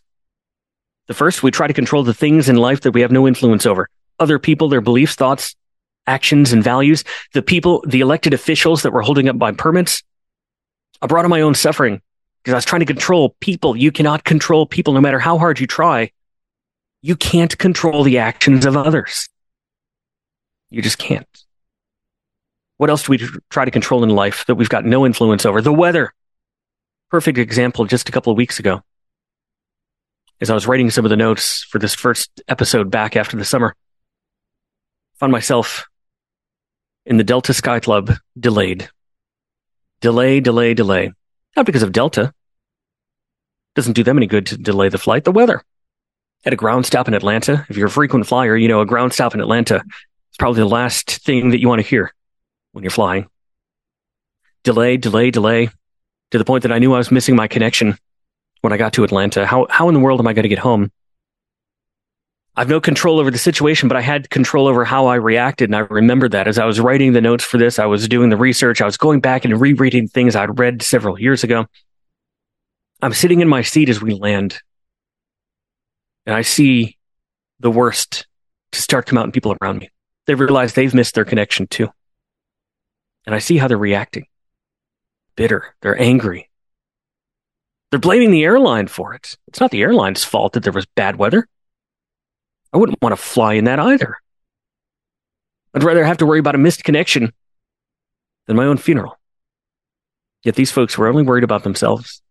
The 1.09 1.15
first, 1.15 1.43
we 1.43 1.51
try 1.51 1.69
to 1.69 1.73
control 1.73 2.03
the 2.03 2.13
things 2.13 2.51
in 2.51 2.57
life 2.57 2.83
that 2.83 2.93
we 2.93 3.01
have 3.01 3.11
no 3.11 3.27
influence 3.27 3.65
over 3.65 3.89
other 4.19 4.39
people, 4.39 4.69
their 4.69 4.83
beliefs, 4.83 5.15
thoughts, 5.15 5.57
actions, 6.07 6.53
and 6.53 6.63
values, 6.63 7.03
the 7.33 7.41
people, 7.41 7.83
the 7.89 8.03
elected 8.03 8.35
officials 8.35 8.83
that 8.83 8.93
were 8.93 9.01
holding 9.01 9.27
up 9.27 9.37
my 9.37 9.53
permits. 9.53 10.03
I 11.01 11.07
brought 11.07 11.25
on 11.25 11.31
my 11.31 11.41
own 11.41 11.55
suffering 11.55 12.03
because 12.43 12.53
I 12.53 12.59
was 12.59 12.67
trying 12.67 12.81
to 12.81 12.87
control 12.87 13.37
people. 13.41 13.75
You 13.75 13.91
cannot 13.91 14.25
control 14.25 14.67
people 14.67 14.93
no 14.93 15.01
matter 15.01 15.19
how 15.19 15.39
hard 15.39 15.59
you 15.59 15.67
try. 15.67 16.13
You 17.01 17.17
can't 17.17 17.57
control 17.57 18.05
the 18.05 18.19
actions 18.19 18.67
of 18.67 18.77
others. 18.77 19.31
You 20.69 20.83
just 20.83 20.99
can't. 20.99 21.27
What 22.83 22.91
else 22.91 23.05
do 23.05 23.11
we 23.11 23.19
try 23.49 23.65
to 23.65 23.71
control 23.71 24.03
in 24.03 24.11
life 24.11 24.45
that 24.47 24.57
we've 24.57 24.69
got 24.69 24.85
no 24.85 25.07
influence 25.07 25.47
over? 25.47 25.63
The 25.63 25.73
weather. 25.73 26.13
Perfect 27.13 27.39
example 27.39 27.85
just 27.85 28.09
a 28.09 28.13
couple 28.13 28.33
of 28.33 28.37
weeks 28.37 28.59
ago. 28.59 28.81
As 30.41 30.51
I 30.51 30.55
was 30.55 30.67
writing 30.67 30.91
some 30.91 31.05
of 31.05 31.11
the 31.11 31.17
notes 31.17 31.63
for 31.63 31.79
this 31.79 31.95
first 31.95 32.43
episode 32.49 32.91
back 32.91 33.15
after 33.15 33.37
the 33.37 33.45
summer, 33.45 33.77
I 35.15 35.19
found 35.19 35.31
myself 35.31 35.87
in 37.07 37.19
the 37.19 37.23
Delta 37.23 37.55
Sky 37.55 37.79
Club 37.79 38.15
delayed. 38.37 38.91
Delay, 40.01 40.41
delay, 40.41 40.75
delay. 40.75 41.13
Not 41.55 41.67
because 41.67 41.85
of 41.85 41.93
Delta. 41.93 42.35
Doesn't 43.77 43.93
do 43.93 44.03
them 44.03 44.17
any 44.17 44.27
good 44.27 44.47
to 44.47 44.59
delay 44.59 44.89
the 44.89 44.99
flight. 44.99 45.23
The 45.23 45.31
weather. 45.31 45.63
At 46.45 46.53
a 46.53 46.57
ground 46.57 46.85
stop 46.85 47.07
in 47.07 47.15
Atlanta, 47.15 47.65
if 47.69 47.77
you're 47.77 47.87
a 47.87 47.91
frequent 47.91 48.27
flyer, 48.27 48.57
you 48.57 48.67
know 48.67 48.81
a 48.81 48.87
ground 48.87 49.13
stop 49.13 49.35
in 49.35 49.41
Atlanta 49.41 49.77
is 49.77 50.37
probably 50.37 50.59
the 50.63 50.67
last 50.67 51.23
thing 51.25 51.51
that 51.51 51.61
you 51.61 51.69
want 51.69 51.81
to 51.81 51.87
hear 51.87 52.13
when 52.73 52.85
you're 52.85 52.91
flying. 52.91 53.27
Delay, 54.65 54.97
delay, 54.97 55.31
delay, 55.31 55.71
to 56.31 56.39
the 56.39 56.45
point 56.45 56.63
that 56.63 56.73
I 56.73 56.79
knew 56.79 56.95
I 56.95 56.99
was 56.99 57.11
missing 57.11 57.37
my 57.37 57.49
connection 57.49 57.97
when 58.61 58.73
I 58.73 58.77
got 58.77 58.93
to 58.95 59.05
Atlanta. 59.05 59.47
How, 59.47 59.67
how 59.71 59.89
in 59.89 59.95
the 59.95 60.01
world 60.01 60.21
am 60.21 60.27
I 60.27 60.33
going 60.33 60.45
to 60.45 60.49
get 60.49 60.59
home? 60.59 60.91
I've 62.55 62.69
no 62.69 62.81
control 62.81 63.19
over 63.19 63.31
the 63.31 63.39
situation, 63.39 63.89
but 63.89 63.97
I 63.97 64.03
had 64.03 64.29
control 64.29 64.67
over 64.67 64.85
how 64.85 65.07
I 65.07 65.15
reacted. 65.15 65.71
And 65.71 65.77
I 65.77 65.81
remember 65.81 66.29
that 66.29 66.47
as 66.47 66.59
I 66.59 66.67
was 66.67 66.81
writing 66.81 67.13
the 67.13 67.21
notes 67.21 67.45
for 67.45 67.57
this, 67.57 67.79
I 67.79 67.87
was 67.87 68.07
doing 68.09 68.29
the 68.29 68.37
research, 68.37 68.83
I 68.83 68.85
was 68.85 68.99
going 68.99 69.21
back 69.21 69.45
and 69.45 69.59
rereading 69.59 70.07
things 70.07 70.37
I'd 70.37 70.59
read 70.59 70.83
several 70.83 71.19
years 71.19 71.45
ago. 71.45 71.67
I'm 73.01 73.15
sitting 73.15 73.41
in 73.41 73.49
my 73.49 73.63
seat 73.63 73.89
as 73.89 74.01
we 74.01 74.15
land, 74.15 74.61
and 76.25 76.37
I 76.37 76.43
see 76.43 76.99
the 77.59 77.71
worst 77.71 78.27
to 78.73 78.83
start 78.83 79.07
come 79.07 79.19
out 79.19 79.25
in 79.25 79.33
people 79.33 79.57
around 79.61 79.79
me. 79.79 79.91
They 80.27 80.35
realize 80.35 80.75
they've 80.75 80.95
missed 80.95 81.15
their 81.15 81.25
connection 81.25 81.67
too. 81.67 81.89
And 83.27 83.35
I 83.35 83.39
see 83.39 83.57
how 83.57 83.69
they're 83.69 83.79
reacting. 83.79 84.27
Bitter. 85.37 85.75
They're 85.81 86.01
angry. 86.01 86.51
They're 87.91 88.01
blaming 88.01 88.31
the 88.31 88.45
airline 88.45 88.87
for 88.87 89.15
it. 89.15 89.37
It's 89.49 89.61
not 89.61 89.71
the 89.71 89.83
airline's 89.83 90.25
fault 90.25 90.55
that 90.55 90.63
there 90.63 90.73
was 90.73 90.87
bad 90.87 91.17
weather. 91.17 91.47
I 92.73 92.79
wouldn't 92.79 93.03
want 93.03 93.13
to 93.13 93.23
fly 93.23 93.55
in 93.55 93.65
that 93.65 93.79
either. 93.79 94.17
I'd 95.75 95.83
rather 95.85 96.05
have 96.05 96.19
to 96.19 96.27
worry 96.27 96.39
about 96.39 96.55
a 96.55 96.59
missed 96.59 96.85
connection 96.85 97.33
than 98.47 98.57
my 98.57 98.65
own 98.65 98.79
funeral. 98.79 99.19
Yet 100.43 100.55
these 100.55 100.71
folks 100.71 100.99
were 100.99 101.07
only 101.07 101.23
worried 101.23 101.45
about 101.45 101.63
themselves, 101.63 102.23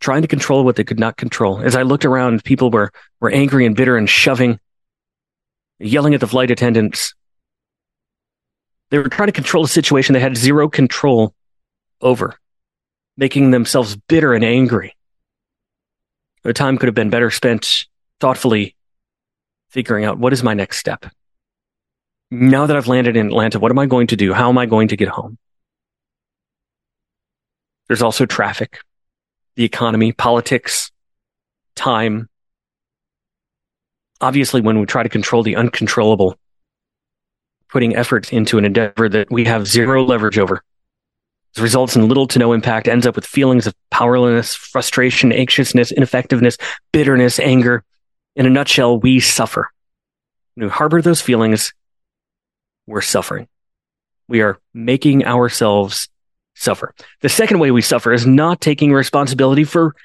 trying 0.00 0.22
to 0.22 0.28
control 0.28 0.64
what 0.64 0.76
they 0.76 0.84
could 0.84 1.00
not 1.00 1.16
control. 1.16 1.60
As 1.60 1.74
I 1.74 1.82
looked 1.82 2.04
around, 2.04 2.44
people 2.44 2.70
were, 2.70 2.92
were 3.20 3.30
angry 3.30 3.66
and 3.66 3.74
bitter 3.74 3.96
and 3.96 4.08
shoving, 4.08 4.60
yelling 5.78 6.14
at 6.14 6.20
the 6.20 6.26
flight 6.26 6.50
attendants. 6.50 7.14
They 8.90 8.98
were 8.98 9.08
trying 9.08 9.28
to 9.28 9.32
control 9.32 9.64
a 9.64 9.68
situation 9.68 10.12
they 10.12 10.20
had 10.20 10.36
zero 10.36 10.68
control 10.68 11.34
over, 12.00 12.38
making 13.16 13.50
themselves 13.50 13.96
bitter 13.96 14.34
and 14.34 14.44
angry. 14.44 14.96
Their 16.42 16.52
time 16.52 16.78
could 16.78 16.86
have 16.86 16.94
been 16.94 17.10
better 17.10 17.30
spent 17.30 17.86
thoughtfully 18.18 18.74
figuring 19.68 20.04
out 20.04 20.18
what 20.18 20.32
is 20.32 20.42
my 20.42 20.54
next 20.54 20.78
step. 20.78 21.06
Now 22.30 22.66
that 22.66 22.76
I've 22.76 22.86
landed 22.86 23.16
in 23.16 23.26
Atlanta, 23.26 23.58
what 23.58 23.70
am 23.70 23.78
I 23.78 23.86
going 23.86 24.08
to 24.08 24.16
do? 24.16 24.32
How 24.32 24.48
am 24.48 24.58
I 24.58 24.66
going 24.66 24.88
to 24.88 24.96
get 24.96 25.08
home? 25.08 25.38
There's 27.88 28.02
also 28.02 28.24
traffic, 28.24 28.78
the 29.56 29.64
economy, 29.64 30.12
politics, 30.12 30.92
time. 31.74 32.28
Obviously, 34.20 34.60
when 34.60 34.78
we 34.78 34.86
try 34.86 35.02
to 35.02 35.08
control 35.08 35.42
the 35.42 35.56
uncontrollable, 35.56 36.36
putting 37.70 37.96
effort 37.96 38.32
into 38.32 38.58
an 38.58 38.64
endeavor 38.64 39.08
that 39.08 39.30
we 39.30 39.44
have 39.44 39.66
zero 39.66 40.04
leverage 40.04 40.38
over 40.38 40.62
this 41.54 41.62
results 41.62 41.96
in 41.96 42.06
little 42.06 42.28
to 42.28 42.38
no 42.38 42.52
impact, 42.52 42.86
ends 42.86 43.06
up 43.06 43.16
with 43.16 43.26
feelings 43.26 43.66
of 43.66 43.74
powerlessness, 43.90 44.54
frustration, 44.54 45.32
anxiousness, 45.32 45.90
ineffectiveness, 45.90 46.56
bitterness, 46.92 47.40
anger, 47.40 47.82
in 48.36 48.46
a 48.46 48.50
nutshell, 48.50 49.00
we 49.00 49.18
suffer. 49.18 49.68
When 50.54 50.66
we 50.66 50.70
harbor 50.70 51.02
those 51.02 51.20
feelings, 51.20 51.72
we're 52.86 53.00
suffering. 53.00 53.48
We 54.28 54.42
are 54.42 54.60
making 54.72 55.26
ourselves 55.26 56.08
suffer. 56.54 56.94
The 57.20 57.28
second 57.28 57.58
way 57.58 57.72
we 57.72 57.82
suffer 57.82 58.12
is 58.12 58.26
not 58.26 58.60
taking 58.60 58.92
responsibility 58.92 59.64
for 59.64 59.96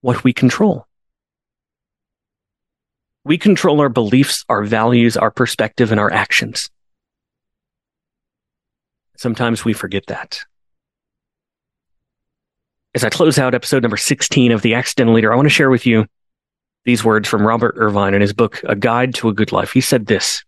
what 0.00 0.24
we 0.24 0.32
control. 0.32 0.86
We 3.24 3.38
control 3.38 3.80
our 3.80 3.88
beliefs, 3.88 4.44
our 4.48 4.64
values, 4.64 5.16
our 5.16 5.30
perspective, 5.30 5.92
and 5.92 6.00
our 6.00 6.12
actions. 6.12 6.70
Sometimes 9.18 9.64
we 9.64 9.72
forget 9.72 10.06
that. 10.06 10.40
As 12.94 13.02
I 13.02 13.10
close 13.10 13.36
out 13.36 13.52
episode 13.52 13.82
number 13.82 13.96
16 13.96 14.52
of 14.52 14.62
The 14.62 14.74
Accidental 14.74 15.12
Leader, 15.12 15.32
I 15.32 15.36
want 15.36 15.46
to 15.46 15.50
share 15.50 15.70
with 15.70 15.86
you 15.86 16.06
these 16.84 17.04
words 17.04 17.28
from 17.28 17.44
Robert 17.44 17.74
Irvine 17.76 18.14
in 18.14 18.20
his 18.20 18.32
book, 18.32 18.62
A 18.64 18.76
Guide 18.76 19.14
to 19.16 19.28
a 19.28 19.34
Good 19.34 19.50
Life. 19.50 19.72
He 19.72 19.80
said 19.80 20.06
this. 20.06 20.44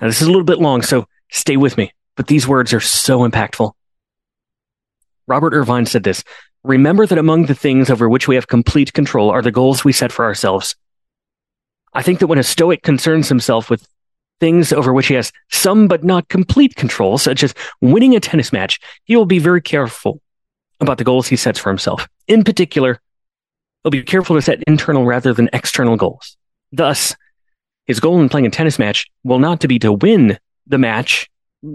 Now, 0.00 0.06
this 0.06 0.22
is 0.22 0.26
a 0.26 0.30
little 0.30 0.44
bit 0.44 0.58
long, 0.58 0.80
so 0.80 1.06
stay 1.30 1.58
with 1.58 1.76
me, 1.76 1.92
but 2.16 2.28
these 2.28 2.48
words 2.48 2.72
are 2.72 2.80
so 2.80 3.28
impactful. 3.28 3.72
Robert 5.26 5.52
Irvine 5.52 5.86
said 5.86 6.02
this 6.02 6.24
Remember 6.64 7.06
that 7.06 7.18
among 7.18 7.44
the 7.44 7.54
things 7.54 7.90
over 7.90 8.08
which 8.08 8.26
we 8.26 8.36
have 8.36 8.48
complete 8.48 8.94
control 8.94 9.30
are 9.30 9.42
the 9.42 9.52
goals 9.52 9.84
we 9.84 9.92
set 9.92 10.12
for 10.12 10.24
ourselves. 10.24 10.76
I 11.92 12.02
think 12.02 12.20
that 12.20 12.26
when 12.26 12.38
a 12.38 12.42
Stoic 12.42 12.82
concerns 12.82 13.28
himself 13.28 13.68
with 13.68 13.86
things 14.42 14.72
over 14.72 14.92
which 14.92 15.06
he 15.06 15.14
has 15.14 15.30
some 15.50 15.86
but 15.86 16.02
not 16.02 16.28
complete 16.28 16.74
control, 16.74 17.16
such 17.16 17.44
as 17.44 17.54
winning 17.80 18.16
a 18.16 18.20
tennis 18.20 18.52
match, 18.52 18.80
he 19.04 19.16
will 19.16 19.26
be 19.26 19.38
very 19.38 19.62
careful 19.62 20.20
about 20.80 20.98
the 20.98 21.04
goals 21.04 21.28
he 21.28 21.36
sets 21.36 21.58
for 21.60 21.70
himself. 21.70 22.08
In 22.26 22.42
particular, 22.42 23.00
He'll 23.82 23.90
be 23.90 24.02
careful 24.02 24.36
to 24.36 24.42
set 24.42 24.62
internal 24.66 25.04
rather 25.04 25.32
than 25.32 25.50
external 25.52 25.96
goals. 25.96 26.36
Thus, 26.70 27.16
his 27.86 28.00
goal 28.00 28.20
in 28.20 28.28
playing 28.28 28.46
a 28.46 28.50
tennis 28.50 28.78
match 28.78 29.08
will 29.24 29.40
not 29.40 29.60
to 29.60 29.68
be 29.68 29.78
to 29.80 29.92
win 29.92 30.38
the 30.66 30.78
match, 30.78 31.28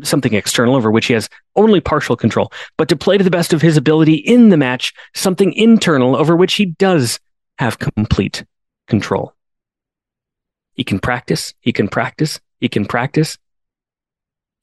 something 0.04 0.34
external 0.34 0.76
over 0.76 0.90
which 0.90 1.08
he 1.08 1.14
has 1.14 1.30
only 1.56 1.82
partial 1.82 2.16
control, 2.16 2.52
but 2.78 2.88
to 2.90 2.96
play 2.96 3.18
to 3.18 3.24
the 3.24 3.30
best 3.30 3.52
of 3.52 3.62
his 3.62 3.76
ability 3.76 4.16
in 4.16 4.50
the 4.50 4.58
match, 4.58 4.94
something 5.14 5.52
internal 5.54 6.16
over 6.16 6.36
which 6.36 6.54
he 6.54 6.66
does 6.66 7.20
have 7.60 7.80
complete 7.80 8.46
control. 8.88 9.34
He 10.74 10.84
can 10.84 11.00
practice, 11.00 11.54
he 11.60 11.74
can 11.74 11.90
practice, 11.90 12.40
he 12.60 12.70
can 12.70 12.86
practice, 12.86 13.38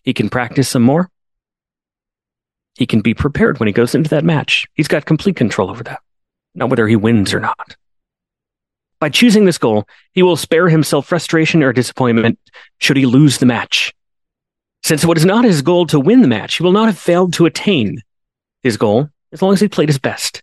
he 0.02 0.12
can 0.12 0.28
practice 0.28 0.68
some 0.68 0.82
more. 0.82 1.10
He 2.76 2.86
can 2.86 3.00
be 3.00 3.14
prepared 3.14 3.60
when 3.60 3.68
he 3.68 3.72
goes 3.72 3.94
into 3.94 4.10
that 4.10 4.24
match. 4.24 4.66
He's 4.74 4.88
got 4.88 5.04
complete 5.06 5.36
control 5.36 5.70
over 5.70 5.84
that 5.84 6.00
not 6.54 6.70
whether 6.70 6.86
he 6.86 6.96
wins 6.96 7.34
or 7.34 7.40
not. 7.40 7.76
By 9.00 9.08
choosing 9.08 9.44
this 9.44 9.58
goal, 9.58 9.86
he 10.12 10.22
will 10.22 10.36
spare 10.36 10.68
himself 10.68 11.06
frustration 11.06 11.62
or 11.62 11.72
disappointment 11.72 12.38
should 12.78 12.96
he 12.96 13.06
lose 13.06 13.38
the 13.38 13.46
match. 13.46 13.92
Since 14.82 15.04
it 15.04 15.06
was 15.06 15.24
not 15.24 15.44
his 15.44 15.62
goal 15.62 15.86
to 15.86 16.00
win 16.00 16.22
the 16.22 16.28
match, 16.28 16.56
he 16.56 16.62
will 16.62 16.72
not 16.72 16.86
have 16.86 16.98
failed 16.98 17.32
to 17.34 17.46
attain 17.46 18.02
his 18.62 18.76
goal 18.76 19.08
as 19.32 19.42
long 19.42 19.52
as 19.52 19.60
he 19.60 19.68
played 19.68 19.88
his 19.88 19.98
best. 19.98 20.42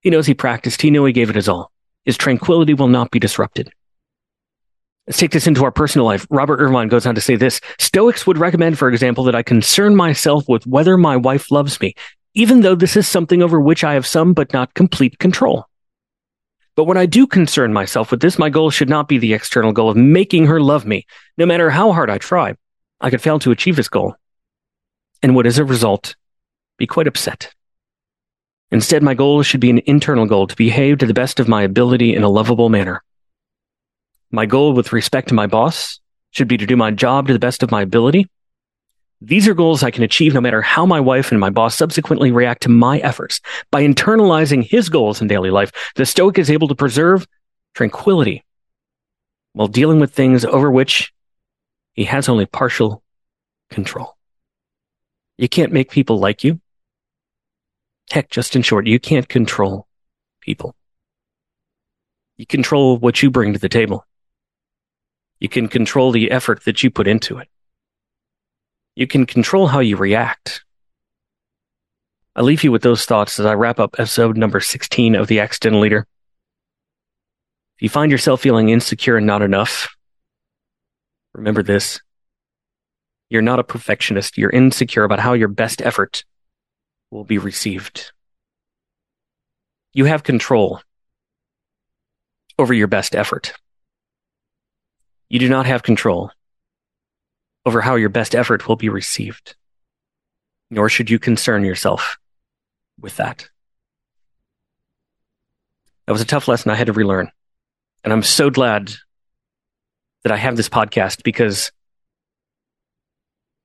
He 0.00 0.10
knows 0.10 0.26
he 0.26 0.34
practiced, 0.34 0.80
he 0.80 0.90
knew 0.90 1.04
he 1.04 1.12
gave 1.12 1.30
it 1.30 1.36
his 1.36 1.48
all. 1.48 1.72
His 2.04 2.16
tranquility 2.16 2.74
will 2.74 2.88
not 2.88 3.10
be 3.10 3.18
disrupted. 3.18 3.72
Let's 5.08 5.18
take 5.18 5.32
this 5.32 5.46
into 5.48 5.64
our 5.64 5.72
personal 5.72 6.06
life. 6.06 6.26
Robert 6.30 6.60
Irvine 6.60 6.88
goes 6.88 7.06
on 7.06 7.16
to 7.16 7.20
say 7.20 7.34
this 7.34 7.60
Stoics 7.80 8.26
would 8.26 8.38
recommend, 8.38 8.78
for 8.78 8.88
example, 8.88 9.24
that 9.24 9.34
I 9.34 9.42
concern 9.42 9.96
myself 9.96 10.46
with 10.48 10.66
whether 10.66 10.96
my 10.96 11.16
wife 11.16 11.50
loves 11.50 11.80
me 11.80 11.94
even 12.38 12.60
though 12.60 12.76
this 12.76 12.96
is 12.96 13.08
something 13.08 13.42
over 13.42 13.60
which 13.60 13.82
I 13.82 13.94
have 13.94 14.06
some 14.06 14.32
but 14.32 14.52
not 14.52 14.74
complete 14.74 15.18
control. 15.18 15.66
But 16.76 16.84
when 16.84 16.96
I 16.96 17.04
do 17.04 17.26
concern 17.26 17.72
myself 17.72 18.12
with 18.12 18.20
this, 18.20 18.38
my 18.38 18.48
goal 18.48 18.70
should 18.70 18.88
not 18.88 19.08
be 19.08 19.18
the 19.18 19.34
external 19.34 19.72
goal 19.72 19.90
of 19.90 19.96
making 19.96 20.46
her 20.46 20.60
love 20.60 20.86
me. 20.86 21.04
No 21.36 21.46
matter 21.46 21.70
how 21.70 21.92
hard 21.92 22.08
I 22.08 22.18
try, 22.18 22.54
I 23.00 23.10
could 23.10 23.20
fail 23.20 23.40
to 23.40 23.50
achieve 23.50 23.74
this 23.74 23.88
goal. 23.88 24.14
And 25.20 25.34
would 25.34 25.48
as 25.48 25.58
a 25.58 25.64
result 25.64 26.14
be 26.76 26.86
quite 26.86 27.08
upset. 27.08 27.52
Instead, 28.70 29.02
my 29.02 29.14
goal 29.14 29.42
should 29.42 29.60
be 29.60 29.70
an 29.70 29.80
internal 29.86 30.26
goal 30.26 30.46
to 30.46 30.54
behave 30.54 30.98
to 30.98 31.06
the 31.06 31.14
best 31.14 31.40
of 31.40 31.48
my 31.48 31.64
ability 31.64 32.14
in 32.14 32.22
a 32.22 32.28
lovable 32.28 32.68
manner. 32.68 33.02
My 34.30 34.46
goal 34.46 34.74
with 34.74 34.92
respect 34.92 35.28
to 35.28 35.34
my 35.34 35.46
boss 35.46 36.00
should 36.30 36.48
be 36.48 36.58
to 36.58 36.66
do 36.66 36.76
my 36.76 36.90
job 36.90 37.26
to 37.26 37.32
the 37.32 37.38
best 37.38 37.62
of 37.62 37.70
my 37.70 37.82
ability. 37.82 38.26
These 39.20 39.48
are 39.48 39.54
goals 39.54 39.82
I 39.82 39.90
can 39.90 40.04
achieve 40.04 40.34
no 40.34 40.40
matter 40.40 40.62
how 40.62 40.86
my 40.86 41.00
wife 41.00 41.32
and 41.32 41.40
my 41.40 41.50
boss 41.50 41.76
subsequently 41.76 42.30
react 42.30 42.62
to 42.62 42.68
my 42.68 42.98
efforts. 42.98 43.40
By 43.70 43.82
internalizing 43.82 44.62
his 44.62 44.88
goals 44.88 45.20
in 45.20 45.28
daily 45.28 45.50
life, 45.50 45.72
the 45.96 46.06
Stoic 46.06 46.38
is 46.38 46.50
able 46.50 46.68
to 46.68 46.74
preserve 46.74 47.26
tranquility 47.74 48.44
while 49.54 49.66
dealing 49.66 49.98
with 49.98 50.12
things 50.12 50.44
over 50.44 50.70
which 50.70 51.12
he 51.94 52.04
has 52.04 52.28
only 52.28 52.46
partial 52.46 53.02
control. 53.70 54.16
You 55.36 55.48
can't 55.48 55.72
make 55.72 55.90
people 55.90 56.18
like 56.18 56.44
you. 56.44 56.60
Heck, 58.10 58.30
just 58.30 58.54
in 58.54 58.62
short, 58.62 58.86
you 58.86 59.00
can't 59.00 59.28
control 59.28 59.88
people. 60.40 60.74
You 62.36 62.46
control 62.46 62.98
what 62.98 63.22
you 63.22 63.30
bring 63.30 63.52
to 63.52 63.58
the 63.58 63.68
table. 63.68 64.04
You 65.40 65.48
can 65.48 65.68
control 65.68 66.10
the 66.10 66.30
effort 66.30 66.64
that 66.64 66.82
you 66.82 66.90
put 66.90 67.06
into 67.06 67.38
it. 67.38 67.48
You 68.96 69.06
can 69.06 69.26
control 69.26 69.68
how 69.68 69.78
you 69.78 69.96
react. 69.96 70.64
I 72.34 72.42
leave 72.42 72.64
you 72.64 72.72
with 72.72 72.82
those 72.82 73.04
thoughts 73.04 73.38
as 73.38 73.46
I 73.46 73.54
wrap 73.54 73.78
up 73.78 73.96
episode 73.98 74.36
number 74.36 74.60
16 74.60 75.14
of 75.14 75.28
The 75.28 75.40
Accidental 75.40 75.80
Leader. 75.80 76.06
If 77.76 77.82
you 77.82 77.88
find 77.88 78.10
yourself 78.10 78.40
feeling 78.40 78.70
insecure 78.70 79.16
and 79.16 79.26
not 79.26 79.42
enough, 79.42 79.88
remember 81.32 81.62
this. 81.62 82.00
You're 83.30 83.42
not 83.42 83.60
a 83.60 83.64
perfectionist. 83.64 84.38
You're 84.38 84.50
insecure 84.50 85.04
about 85.04 85.20
how 85.20 85.34
your 85.34 85.48
best 85.48 85.82
effort 85.82 86.24
will 87.10 87.24
be 87.24 87.38
received. 87.38 88.12
You 89.92 90.06
have 90.06 90.22
control 90.22 90.80
over 92.58 92.74
your 92.74 92.88
best 92.88 93.14
effort. 93.14 93.52
You 95.28 95.38
do 95.38 95.48
not 95.48 95.66
have 95.66 95.82
control 95.82 96.30
over 97.66 97.80
how 97.80 97.96
your 97.96 98.08
best 98.08 98.34
effort 98.34 98.66
will 98.66 98.76
be 98.76 98.88
received, 98.88 99.56
nor 100.70 100.88
should 100.88 101.10
you 101.10 101.18
concern 101.18 101.64
yourself 101.64 102.16
with 102.98 103.16
that. 103.16 103.48
That 106.06 106.12
was 106.12 106.22
a 106.22 106.26
tough 106.26 106.48
lesson 106.48 106.70
I 106.70 106.76
had 106.76 106.86
to 106.86 106.92
relearn. 106.94 107.30
And 108.02 108.12
I'm 108.12 108.22
so 108.22 108.48
glad 108.48 108.92
that 110.22 110.32
I 110.32 110.36
have 110.36 110.56
this 110.56 110.68
podcast 110.68 111.22
because 111.22 111.70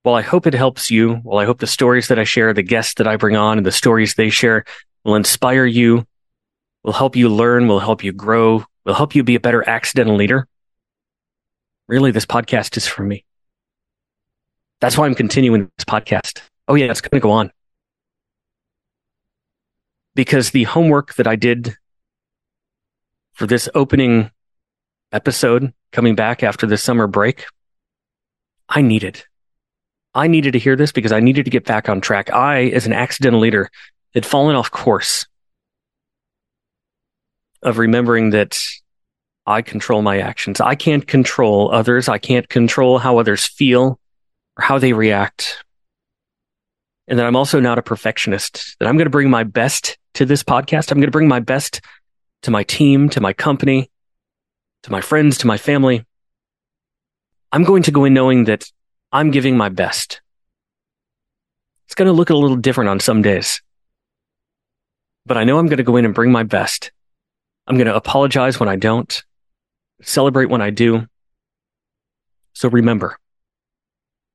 well, 0.04 0.16
I 0.16 0.22
hope 0.22 0.46
it 0.46 0.54
helps 0.54 0.92
you. 0.92 1.22
Well, 1.24 1.40
I 1.40 1.46
hope 1.46 1.60
the 1.60 1.68
stories 1.68 2.10
that 2.10 2.20
I 2.20 2.26
share, 2.26 2.54
the 2.54 2.62
guests 2.62 2.96
that 2.96 3.08
I 3.08 3.16
bring 3.16 3.38
on, 3.38 3.58
and 3.58 3.66
the 3.66 3.72
stories 3.72 4.16
they 4.16 4.30
share 4.30 4.66
will 5.06 5.16
inspire 5.16 5.66
you, 5.66 6.06
will 6.84 6.92
help 6.92 7.16
you 7.16 7.30
learn, 7.30 7.70
will 7.70 7.80
help 7.80 8.04
you 8.04 8.12
grow, 8.12 8.66
will 8.86 8.96
help 8.96 9.16
you 9.16 9.24
be 9.24 9.36
a 9.36 9.40
better 9.40 9.68
accidental 9.68 10.18
leader. 10.18 10.46
Really, 11.94 12.10
this 12.10 12.26
podcast 12.26 12.76
is 12.76 12.88
for 12.88 13.04
me. 13.04 13.24
That's 14.82 14.98
why 14.98 15.06
I'm 15.06 15.14
continuing 15.14 15.70
this 15.78 15.86
podcast. 15.86 16.42
Oh, 16.68 16.74
yeah, 16.74 16.90
it's 16.90 17.02
going 17.02 17.12
to 17.12 17.24
go 17.24 17.30
on. 17.30 17.52
Because 20.16 20.50
the 20.50 20.64
homework 20.64 21.14
that 21.14 21.28
I 21.28 21.36
did 21.36 21.78
for 23.34 23.46
this 23.46 23.70
opening 23.76 24.32
episode 25.12 25.72
coming 25.92 26.16
back 26.16 26.42
after 26.42 26.66
the 26.66 26.80
summer 26.80 27.06
break, 27.06 27.46
I 28.68 28.82
need 28.82 29.04
it. 29.04 29.28
I 30.16 30.26
needed 30.26 30.54
to 30.54 30.60
hear 30.60 30.76
this 30.76 30.92
because 30.92 31.12
I 31.12 31.20
needed 31.20 31.46
to 31.46 31.52
get 31.52 31.64
back 31.64 31.90
on 31.90 32.02
track. 32.02 32.34
I, 32.34 32.70
as 32.70 32.88
an 32.88 32.94
accidental 32.94 33.40
leader, 33.40 33.70
had 34.16 34.26
fallen 34.26 34.56
off 34.56 34.72
course 34.72 35.28
of 37.62 37.78
remembering 37.78 38.32
that 38.32 38.60
I 39.46 39.62
control 39.62 40.02
my 40.02 40.20
actions. 40.20 40.62
I 40.62 40.76
can't 40.76 41.06
control 41.06 41.72
others. 41.74 42.08
I 42.08 42.18
can't 42.18 42.48
control 42.48 42.98
how 42.98 43.18
others 43.18 43.46
feel 43.46 44.00
or 44.58 44.64
how 44.64 44.80
they 44.80 44.94
react. 44.94 45.64
And 47.08 47.20
that 47.20 47.26
I'm 47.26 47.36
also 47.36 47.60
not 47.60 47.78
a 47.78 47.82
perfectionist, 47.82 48.78
that 48.80 48.88
I'm 48.88 48.96
going 48.96 49.06
to 49.06 49.12
bring 49.12 49.30
my 49.30 49.44
best 49.44 49.98
to 50.14 50.26
this 50.26 50.44
podcast. 50.44 50.92
I'm 50.92 51.00
going 51.00 51.08
to 51.08 51.12
bring 51.12 51.28
my 51.28 51.42
best 51.42 51.82
to 52.44 52.52
my 52.52 52.64
team, 52.64 53.10
to 53.10 53.20
my 53.20 53.34
company, 53.34 53.90
to 54.84 54.92
my 54.92 55.02
friends, 55.02 55.38
to 55.40 55.48
my 55.48 55.58
family. 55.58 56.06
I'm 57.52 57.64
going 57.64 57.84
to 57.84 57.92
go 57.92 58.06
in 58.06 58.14
knowing 58.14 58.46
that 58.46 58.72
I'm 59.12 59.32
giving 59.32 59.58
my 59.58 59.70
best. 59.70 60.22
It's 61.86 61.96
going 61.96 62.08
to 62.08 62.14
look 62.14 62.30
a 62.30 62.36
little 62.36 62.58
different 62.58 62.90
on 62.90 63.00
some 63.00 63.22
days. 63.22 63.62
But 65.26 65.38
I 65.38 65.44
know 65.44 65.60
I'm 65.60 65.68
going 65.68 65.78
to 65.78 65.84
go 65.84 65.98
in 65.98 66.06
and 66.06 66.16
bring 66.16 66.32
my 66.32 66.44
best. 66.44 66.92
I'm 67.68 67.76
going 67.76 67.88
to 67.88 67.96
apologize 67.96 68.60
when 68.60 68.70
I 68.70 68.76
don't, 68.76 69.24
celebrate 70.04 70.50
when 70.50 70.62
I 70.62 70.70
do. 70.70 71.08
So 72.54 72.70
remember, 72.70 73.18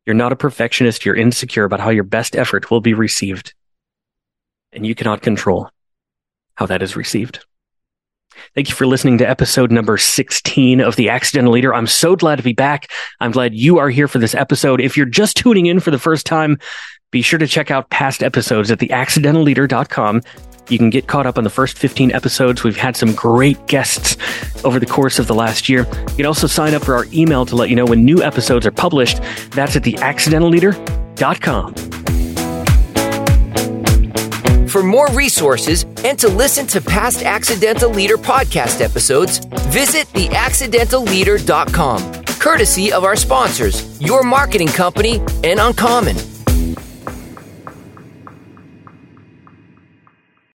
you're 0.07 0.14
not 0.14 0.33
a 0.33 0.37
perfectionist. 0.37 1.04
You're 1.04 1.16
insecure 1.16 1.64
about 1.64 1.81
how 1.81 1.90
your 1.90 2.04
best 2.04 2.35
effort 2.35 2.70
will 2.70 2.81
be 2.81 2.94
received. 2.94 3.54
And 4.72 4.87
you 4.87 4.94
cannot 4.94 5.22
control 5.22 5.70
how 6.54 6.66
that 6.66 6.83
is 6.83 6.96
received. 6.96 7.44
Thank 8.54 8.68
you 8.68 8.74
for 8.74 8.87
listening 8.87 9.18
to 9.18 9.28
episode 9.28 9.70
number 9.70 9.98
16 9.98 10.81
of 10.81 10.96
The 10.96 11.09
Accidental 11.09 11.52
Leader. 11.52 11.74
I'm 11.74 11.87
so 11.87 12.16
glad 12.16 12.37
to 12.37 12.42
be 12.42 12.52
back. 12.52 12.90
I'm 13.20 13.33
glad 13.33 13.54
you 13.54 13.78
are 13.78 13.90
here 13.90 14.09
for 14.09 14.18
this 14.18 14.35
episode. 14.35 14.81
If 14.81 14.96
you're 14.96 15.07
just 15.07 15.37
tuning 15.37 15.66
in 15.66 15.81
for 15.81 15.90
the 15.90 15.98
first 15.98 16.26
time, 16.26 16.59
be 17.11 17.22
sure 17.22 17.38
to 17.38 17.46
check 17.46 17.70
out 17.70 17.90
past 17.90 18.22
episodes 18.22 18.70
at 18.70 18.78
theaccidentalleader.com. 18.78 20.22
You 20.68 20.78
can 20.78 20.90
get 20.90 21.07
caught 21.07 21.26
up 21.26 21.38
on 21.38 21.44
the 21.44 21.50
first 21.50 21.78
15 21.78 22.12
episodes. 22.12 22.64
We've 22.64 22.76
had 22.76 22.96
some 22.96 23.14
great 23.14 23.64
guests 23.66 24.16
over 24.64 24.78
the 24.78 24.87
course 24.87 25.18
of 25.18 25.26
the 25.26 25.35
last 25.35 25.68
year. 25.68 25.87
You 26.11 26.16
can 26.16 26.26
also 26.26 26.46
sign 26.46 26.74
up 26.74 26.85
for 26.85 26.94
our 26.94 27.07
email 27.12 27.44
to 27.46 27.57
let 27.57 27.70
you 27.70 27.76
know 27.76 27.87
when 27.87 28.04
new 28.04 28.22
episodes 28.22 28.66
are 28.66 28.70
published. 28.70 29.20
That's 29.50 29.74
at 29.76 29.83
theaccidentalleader.com. 29.83 31.74
For 34.68 34.83
more 34.83 35.09
resources 35.12 35.85
and 36.04 36.18
to 36.18 36.28
listen 36.28 36.66
to 36.68 36.81
past 36.83 37.22
Accidental 37.22 37.90
Leader 37.90 38.18
podcast 38.18 38.83
episodes, 38.83 39.38
visit 39.72 40.07
theaccidentalleader.com, 40.09 42.24
courtesy 42.38 42.92
of 42.92 43.02
our 43.02 43.16
sponsors, 43.16 43.98
Your 44.00 44.22
Marketing 44.22 44.68
Company 44.68 45.20
and 45.42 45.59
Uncommon. 45.59 46.38